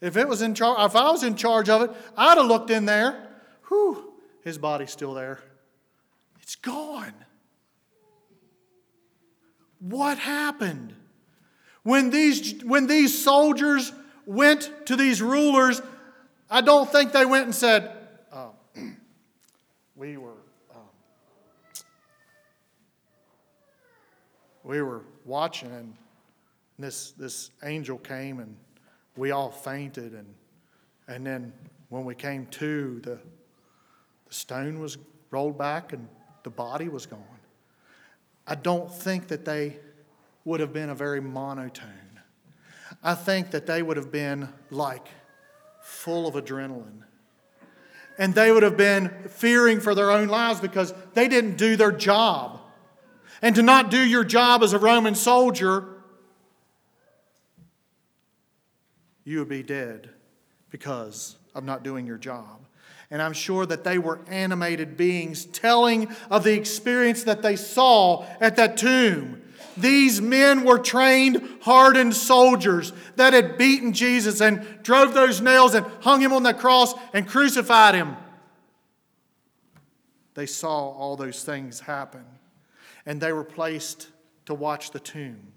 If 0.00 0.16
it 0.16 0.26
was 0.26 0.40
in 0.40 0.54
charge, 0.54 0.78
if 0.80 0.96
I 0.96 1.10
was 1.10 1.22
in 1.22 1.36
charge 1.36 1.68
of 1.68 1.82
it, 1.82 1.90
I'd 2.16 2.38
have 2.38 2.46
looked 2.46 2.70
in 2.70 2.86
there. 2.86 3.28
Whew, 3.68 4.05
his 4.46 4.58
body's 4.58 4.92
still 4.92 5.12
there. 5.12 5.40
It's 6.40 6.54
gone. 6.54 7.12
What 9.80 10.18
happened? 10.18 10.94
When 11.82 12.10
these, 12.10 12.62
when 12.62 12.86
these 12.86 13.20
soldiers 13.20 13.92
went 14.24 14.70
to 14.86 14.94
these 14.94 15.20
rulers, 15.20 15.82
I 16.48 16.60
don't 16.60 16.88
think 16.88 17.10
they 17.10 17.26
went 17.26 17.46
and 17.46 17.54
said, 17.56 17.90
oh, 18.32 18.52
We 19.96 20.16
were. 20.16 20.36
Um, 20.72 20.80
we 24.62 24.80
were 24.80 25.02
watching, 25.24 25.72
and 25.72 25.92
this, 26.78 27.10
this 27.18 27.50
angel 27.64 27.98
came, 27.98 28.38
and 28.38 28.56
we 29.16 29.32
all 29.32 29.50
fainted. 29.50 30.12
And, 30.12 30.32
and 31.08 31.26
then 31.26 31.52
when 31.88 32.04
we 32.04 32.14
came 32.14 32.46
to, 32.46 33.00
the, 33.00 33.18
the 34.28 34.34
stone 34.34 34.80
was 34.80 34.98
rolled 35.30 35.58
back 35.58 35.92
and 35.92 36.08
the 36.42 36.50
body 36.50 36.88
was 36.88 37.06
gone. 37.06 37.22
I 38.46 38.54
don't 38.54 38.92
think 38.92 39.28
that 39.28 39.44
they 39.44 39.78
would 40.44 40.60
have 40.60 40.72
been 40.72 40.90
a 40.90 40.94
very 40.94 41.20
monotone. 41.20 42.20
I 43.02 43.14
think 43.14 43.50
that 43.50 43.66
they 43.66 43.82
would 43.82 43.96
have 43.96 44.12
been 44.12 44.48
like 44.70 45.08
full 45.82 46.26
of 46.26 46.34
adrenaline. 46.34 47.02
And 48.18 48.34
they 48.34 48.50
would 48.50 48.62
have 48.62 48.76
been 48.76 49.10
fearing 49.28 49.80
for 49.80 49.94
their 49.94 50.10
own 50.10 50.28
lives 50.28 50.60
because 50.60 50.94
they 51.14 51.28
didn't 51.28 51.56
do 51.56 51.76
their 51.76 51.92
job. 51.92 52.60
And 53.42 53.54
to 53.56 53.62
not 53.62 53.90
do 53.90 53.98
your 53.98 54.24
job 54.24 54.62
as 54.62 54.72
a 54.72 54.78
Roman 54.78 55.14
soldier, 55.14 55.86
you 59.24 59.40
would 59.40 59.48
be 59.48 59.62
dead 59.62 60.08
because 60.70 61.36
of 61.54 61.64
not 61.64 61.82
doing 61.82 62.06
your 62.06 62.16
job. 62.16 62.64
And 63.10 63.22
I'm 63.22 63.32
sure 63.32 63.66
that 63.66 63.84
they 63.84 63.98
were 63.98 64.20
animated 64.28 64.96
beings 64.96 65.44
telling 65.44 66.08
of 66.30 66.44
the 66.44 66.54
experience 66.54 67.24
that 67.24 67.42
they 67.42 67.56
saw 67.56 68.26
at 68.40 68.56
that 68.56 68.76
tomb. 68.76 69.42
These 69.76 70.20
men 70.20 70.64
were 70.64 70.78
trained, 70.78 71.46
hardened 71.60 72.16
soldiers 72.16 72.92
that 73.16 73.32
had 73.32 73.58
beaten 73.58 73.92
Jesus 73.92 74.40
and 74.40 74.66
drove 74.82 75.14
those 75.14 75.40
nails 75.40 75.74
and 75.74 75.86
hung 76.00 76.20
him 76.20 76.32
on 76.32 76.42
the 76.42 76.54
cross 76.54 76.94
and 77.12 77.28
crucified 77.28 77.94
him. 77.94 78.16
They 80.34 80.46
saw 80.46 80.90
all 80.90 81.16
those 81.16 81.44
things 81.44 81.80
happen. 81.80 82.24
and 83.06 83.20
they 83.20 83.32
were 83.32 83.44
placed 83.44 84.08
to 84.46 84.52
watch 84.52 84.90
the 84.90 84.98
tomb. 84.98 85.52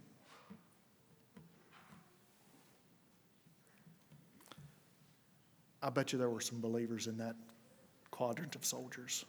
I 5.82 5.90
bet 5.90 6.12
you 6.12 6.20
there 6.20 6.30
were 6.30 6.42
some 6.42 6.60
believers 6.60 7.08
in 7.08 7.18
that 7.18 7.36
quadrant 8.12 8.56
of 8.56 8.66
soldiers. 8.66 9.26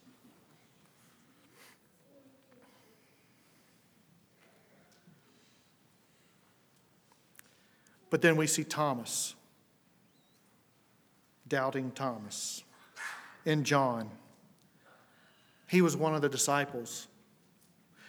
But 8.11 8.23
then 8.23 8.37
we 8.37 8.49
see 8.49 8.65
Thomas, 8.65 9.37
doubting 11.47 11.93
Thomas, 11.93 12.65
in 13.45 13.63
John. 13.63 14.11
He 15.69 15.81
was 15.81 15.97
one 15.97 16.17
of 16.17 16.21
the 16.21 16.29
disciples. 16.29 17.07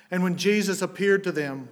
And 0.10 0.24
when 0.24 0.36
Jesus 0.36 0.82
appeared 0.82 1.24
to 1.26 1.32
them, 1.32 1.70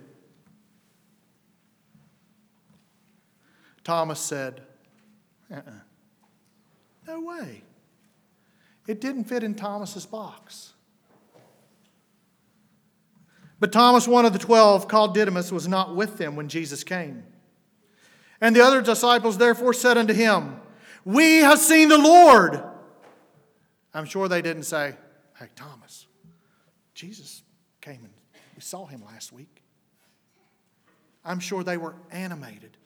Thomas 3.84 4.20
said, 4.20 4.62
uh-uh. 5.52 5.89
No 7.10 7.22
way. 7.22 7.64
It 8.86 9.02
didn't 9.02 9.24
fit 9.24 9.44
in 9.44 9.56
Thomas's 9.56 10.06
box. 10.06 10.74
But 13.60 13.72
Thomas, 13.72 14.08
one 14.08 14.26
of 14.26 14.34
the 14.34 14.38
twelve, 14.38 14.88
called 14.88 15.16
Didymus, 15.16 15.52
was 15.52 15.68
not 15.68 15.96
with 15.96 16.20
them 16.20 16.36
when 16.36 16.50
Jesus 16.50 16.84
came. 16.84 17.24
And 18.40 18.56
the 18.56 18.62
other 18.62 18.84
disciples 18.84 19.40
therefore 19.40 19.74
said 19.74 19.98
unto 19.98 20.14
him, 20.14 20.62
We 21.04 21.38
have 21.38 21.58
seen 21.58 21.90
the 21.90 21.98
Lord. 21.98 22.64
I'm 23.92 24.06
sure 24.06 24.28
they 24.28 24.44
didn't 24.44 24.64
say, 24.64 24.94
Hey, 25.40 25.48
Thomas, 25.56 26.06
Jesus 26.94 27.42
came 27.82 28.02
and 28.04 28.14
we 28.56 28.62
saw 28.62 28.86
him 28.86 29.04
last 29.04 29.34
week. 29.34 29.64
I'm 31.26 31.40
sure 31.40 31.64
they 31.64 31.78
were 31.78 31.96
animated. 32.12 32.78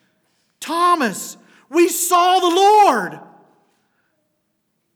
Thomas, 0.62 1.36
we 1.68 1.90
saw 1.90 2.40
the 2.40 2.56
Lord. 2.56 3.20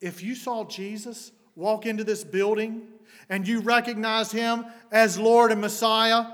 If 0.01 0.23
you 0.23 0.35
saw 0.35 0.63
Jesus 0.65 1.31
walk 1.55 1.85
into 1.85 2.03
this 2.03 2.23
building 2.23 2.83
and 3.29 3.47
you 3.47 3.61
recognized 3.61 4.31
him 4.31 4.65
as 4.91 5.17
Lord 5.17 5.51
and 5.51 5.61
Messiah, 5.61 6.25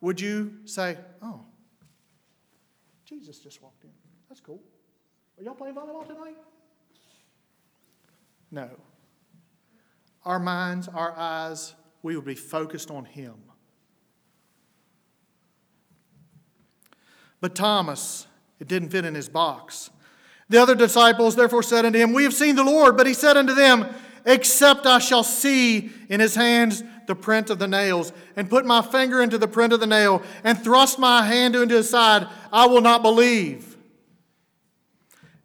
would 0.00 0.20
you 0.20 0.52
say, 0.64 0.96
Oh, 1.20 1.40
Jesus 3.04 3.38
just 3.38 3.62
walked 3.62 3.84
in. 3.84 3.90
That's 4.28 4.40
cool. 4.40 4.62
Are 5.38 5.42
y'all 5.42 5.54
playing 5.54 5.74
volleyball 5.74 6.06
tonight? 6.06 6.36
No. 8.50 8.68
Our 10.24 10.38
minds, 10.38 10.88
our 10.88 11.16
eyes, 11.16 11.74
we 12.02 12.14
would 12.16 12.24
be 12.24 12.34
focused 12.34 12.90
on 12.90 13.04
Him. 13.04 13.34
But 17.42 17.56
Thomas, 17.56 18.28
it 18.60 18.68
didn't 18.68 18.90
fit 18.90 19.04
in 19.04 19.16
his 19.16 19.28
box. 19.28 19.90
The 20.48 20.60
other 20.60 20.74
disciples 20.74 21.36
therefore 21.36 21.62
said 21.62 21.84
unto 21.84 21.98
him, 21.98 22.12
We 22.12 22.24
have 22.24 22.34
seen 22.34 22.56
the 22.56 22.64
Lord. 22.64 22.96
But 22.96 23.06
he 23.06 23.14
said 23.14 23.36
unto 23.36 23.54
them, 23.54 23.88
Except 24.24 24.86
I 24.86 24.98
shall 24.98 25.24
see 25.24 25.90
in 26.08 26.20
his 26.20 26.34
hands 26.34 26.82
the 27.06 27.14
print 27.14 27.50
of 27.50 27.58
the 27.58 27.68
nails, 27.68 28.12
and 28.36 28.48
put 28.48 28.64
my 28.64 28.82
finger 28.82 29.20
into 29.22 29.38
the 29.38 29.48
print 29.48 29.72
of 29.72 29.80
the 29.80 29.86
nail, 29.86 30.22
and 30.44 30.58
thrust 30.58 30.98
my 30.98 31.24
hand 31.24 31.56
into 31.56 31.74
his 31.74 31.90
side, 31.90 32.28
I 32.52 32.66
will 32.66 32.80
not 32.80 33.02
believe. 33.02 33.76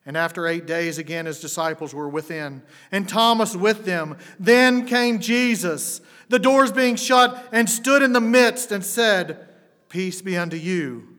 And 0.06 0.16
after 0.16 0.48
eight 0.48 0.66
days, 0.66 0.98
again, 0.98 1.26
his 1.26 1.41
disciples 1.41 1.93
were 1.93 2.08
within, 2.08 2.62
and 2.91 3.10
Thomas 3.10 3.56
with 3.56 3.84
them. 3.86 4.18
Then 4.39 4.86
came 4.86 5.20
Jesus, 5.20 6.00
the 6.30 6.39
doors 6.39 6.72
being 6.72 6.95
shut, 6.95 7.45
and 7.52 7.70
stood 7.70 8.02
in 8.02 8.14
the 8.14 8.22
midst, 8.22 8.72
and 8.72 8.86
said, 8.86 9.48
Peace 9.89 10.22
be 10.22 10.38
unto 10.38 10.56
you. 10.56 11.18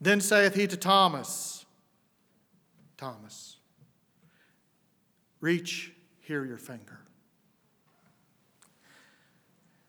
Then 0.00 0.20
saith 0.20 0.54
he 0.54 0.66
to 0.66 0.76
Thomas, 0.76 1.57
Thomas, 2.98 3.56
reach 5.40 5.92
here 6.20 6.44
your 6.44 6.58
finger. 6.58 6.98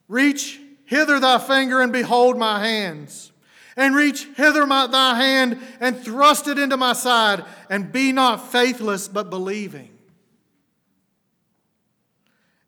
Reach 0.07 0.59
hither 0.85 1.19
thy 1.19 1.39
finger 1.39 1.81
and 1.81 1.91
behold 1.91 2.37
my 2.37 2.65
hands. 2.65 3.31
And 3.75 3.95
reach 3.95 4.27
hither 4.35 4.65
my, 4.65 4.87
thy 4.87 5.15
hand 5.15 5.59
and 5.79 5.97
thrust 5.97 6.47
it 6.47 6.59
into 6.59 6.77
my 6.77 6.93
side, 6.93 7.45
and 7.69 7.91
be 7.91 8.11
not 8.11 8.51
faithless, 8.51 9.07
but 9.07 9.29
believing. 9.29 9.89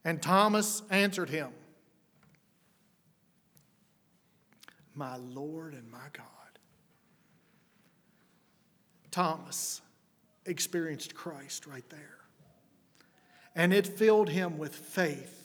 And 0.05 0.21
Thomas 0.21 0.83
answered 0.89 1.29
him, 1.29 1.49
My 4.95 5.17
Lord 5.17 5.73
and 5.73 5.91
my 5.91 6.07
God. 6.13 6.25
Thomas 9.09 9.81
experienced 10.45 11.15
Christ 11.15 11.67
right 11.67 11.87
there. 11.89 12.17
And 13.55 13.73
it 13.73 13.85
filled 13.85 14.29
him 14.29 14.57
with 14.57 14.75
faith 14.75 15.41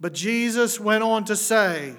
but 0.00 0.12
Jesus 0.12 0.78
went 0.78 1.02
on 1.02 1.24
to 1.24 1.36
say, 1.36 1.94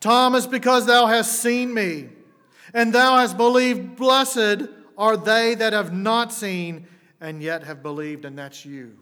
Thomas, 0.00 0.46
because 0.46 0.84
thou 0.86 1.06
hast 1.06 1.40
seen 1.40 1.72
me, 1.72 2.08
and 2.74 2.92
thou 2.92 3.16
hast 3.16 3.36
believed, 3.36 3.96
blessed 3.96 4.68
are 4.98 5.16
they 5.16 5.54
that 5.54 5.72
have 5.72 5.92
not 5.92 6.32
seen 6.32 6.86
and 7.20 7.42
yet 7.42 7.64
have 7.64 7.82
believed, 7.82 8.26
and 8.26 8.38
that's 8.38 8.66
you. 8.66 8.98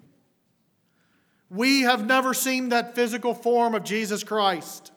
We 1.50 1.82
have 1.82 2.06
never 2.06 2.32
seen 2.32 2.68
that 2.68 2.94
physical 2.94 3.34
form 3.34 3.74
of 3.74 3.82
Jesus 3.82 4.22
Christ. 4.22 4.92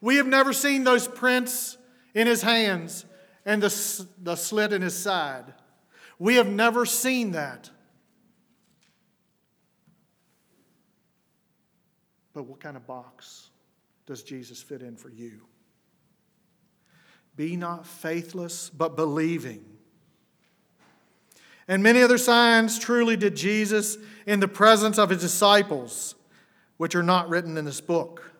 We 0.00 0.16
have 0.16 0.26
never 0.26 0.52
seen 0.52 0.84
those 0.84 1.08
prints 1.08 1.78
in 2.14 2.26
his 2.26 2.42
hands 2.42 3.06
and 3.44 3.62
the, 3.62 4.06
the 4.22 4.36
slit 4.36 4.72
in 4.72 4.82
his 4.82 4.96
side. 4.96 5.52
We 6.18 6.36
have 6.36 6.48
never 6.48 6.86
seen 6.86 7.32
that. 7.32 7.70
But 12.34 12.44
what 12.44 12.60
kind 12.60 12.76
of 12.76 12.86
box 12.86 13.50
does 14.06 14.22
Jesus 14.22 14.62
fit 14.62 14.82
in 14.82 14.96
for 14.96 15.10
you? 15.10 15.40
Be 17.36 17.56
not 17.56 17.86
faithless, 17.86 18.70
but 18.70 18.96
believing. 18.96 19.64
And 21.68 21.82
many 21.82 22.02
other 22.02 22.18
signs 22.18 22.78
truly 22.78 23.16
did 23.16 23.36
Jesus 23.36 23.96
in 24.26 24.40
the 24.40 24.48
presence 24.48 24.98
of 24.98 25.10
his 25.10 25.20
disciples, 25.20 26.14
which 26.76 26.94
are 26.94 27.02
not 27.02 27.28
written 27.28 27.56
in 27.56 27.64
this 27.64 27.80
book. 27.80 28.32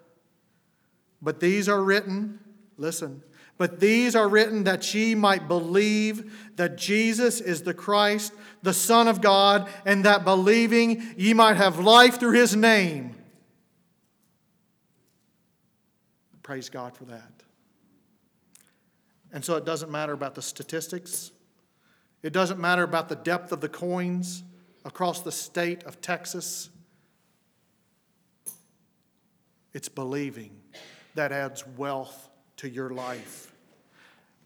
But 1.20 1.40
these 1.40 1.68
are 1.68 1.82
written, 1.82 2.40
listen, 2.76 3.22
but 3.63 3.79
these 3.79 4.17
are 4.17 4.29
written 4.29 4.65
that 4.65 4.93
ye 4.93 5.15
might 5.15 5.47
believe 5.47 6.53
that 6.57 6.77
Jesus 6.77 7.41
is 7.41 7.63
the 7.63 7.73
Christ, 7.73 8.33
the 8.65 8.73
Son 8.75 9.07
of 9.07 9.21
God, 9.21 9.71
and 9.87 10.05
that 10.05 10.25
believing 10.25 11.15
ye 11.17 11.33
might 11.33 11.57
have 11.59 11.79
life 11.79 12.19
through 12.19 12.33
his 12.33 12.57
name. 12.57 13.15
Praise 16.43 16.71
God 16.71 16.97
for 16.97 17.05
that. 17.05 17.45
And 19.33 19.45
so 19.45 19.55
it 19.55 19.65
doesn't 19.65 19.93
matter 19.93 20.13
about 20.13 20.35
the 20.35 20.43
statistics, 20.43 21.31
it 22.21 22.33
doesn't 22.33 22.59
matter 22.59 22.83
about 22.83 23.09
the 23.09 23.15
depth 23.15 23.53
of 23.53 23.61
the 23.61 23.69
coins 23.69 24.43
across 24.85 25.21
the 25.21 25.31
state 25.31 25.85
of 25.85 26.01
Texas. 26.01 26.69
It's 29.73 29.89
believing 29.89 30.51
that 31.15 31.31
adds 31.31 31.65
wealth 31.77 32.29
to 32.57 32.69
your 32.69 32.91
life. 32.91 33.51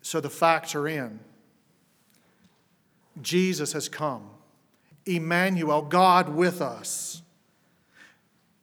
So 0.07 0.21
the 0.21 0.31
facts 0.31 0.77
are 0.77 0.87
in. 0.87 1.19
Jesus 3.21 3.73
has 3.73 3.89
come. 3.89 4.31
Emmanuel, 5.05 5.83
God 5.83 6.29
with 6.29 6.63
us. 6.63 7.23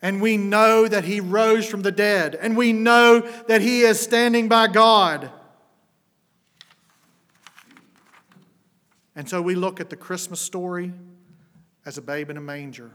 And 0.02 0.22
we 0.22 0.38
know 0.38 0.88
that 0.88 1.04
he 1.04 1.20
rose 1.20 1.66
from 1.66 1.82
the 1.82 1.92
dead. 1.92 2.34
And 2.36 2.56
we 2.56 2.72
know 2.72 3.30
that 3.50 3.60
he 3.60 3.82
is 3.82 4.00
standing 4.00 4.48
by 4.48 4.68
God. 4.68 5.32
And 9.14 9.28
so 9.28 9.42
we 9.42 9.54
look 9.54 9.82
at 9.82 9.90
the 9.90 9.98
Christmas 9.98 10.40
story 10.40 10.94
as 11.86 11.98
a 11.98 12.02
babe 12.02 12.30
in 12.30 12.38
a 12.38 12.42
manger. 12.42 12.92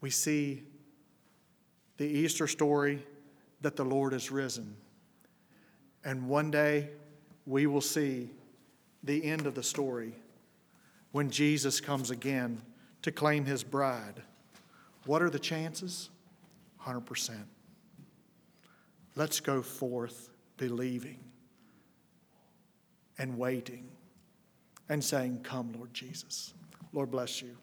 We 0.00 0.10
see 0.10 0.62
the 1.96 2.06
Easter 2.06 2.46
story 2.46 3.04
that 3.62 3.74
the 3.74 3.84
Lord 3.84 4.12
is 4.12 4.30
risen. 4.30 4.76
And 6.04 6.28
one 6.28 6.50
day 6.50 6.90
we 7.46 7.66
will 7.66 7.80
see 7.80 8.30
the 9.02 9.24
end 9.24 9.46
of 9.46 9.54
the 9.54 9.62
story 9.62 10.14
when 11.12 11.30
Jesus 11.30 11.80
comes 11.80 12.10
again 12.10 12.60
to 13.02 13.12
claim 13.12 13.44
his 13.44 13.64
bride. 13.64 14.22
What 15.06 15.22
are 15.22 15.30
the 15.30 15.38
chances? 15.38 16.10
100%. 16.84 17.36
Let's 19.16 19.40
go 19.40 19.62
forth 19.62 20.30
believing 20.56 21.18
and 23.18 23.36
waiting 23.36 23.88
and 24.88 25.02
saying, 25.02 25.40
Come, 25.42 25.72
Lord 25.72 25.92
Jesus. 25.92 26.54
Lord 26.92 27.10
bless 27.10 27.42
you. 27.42 27.56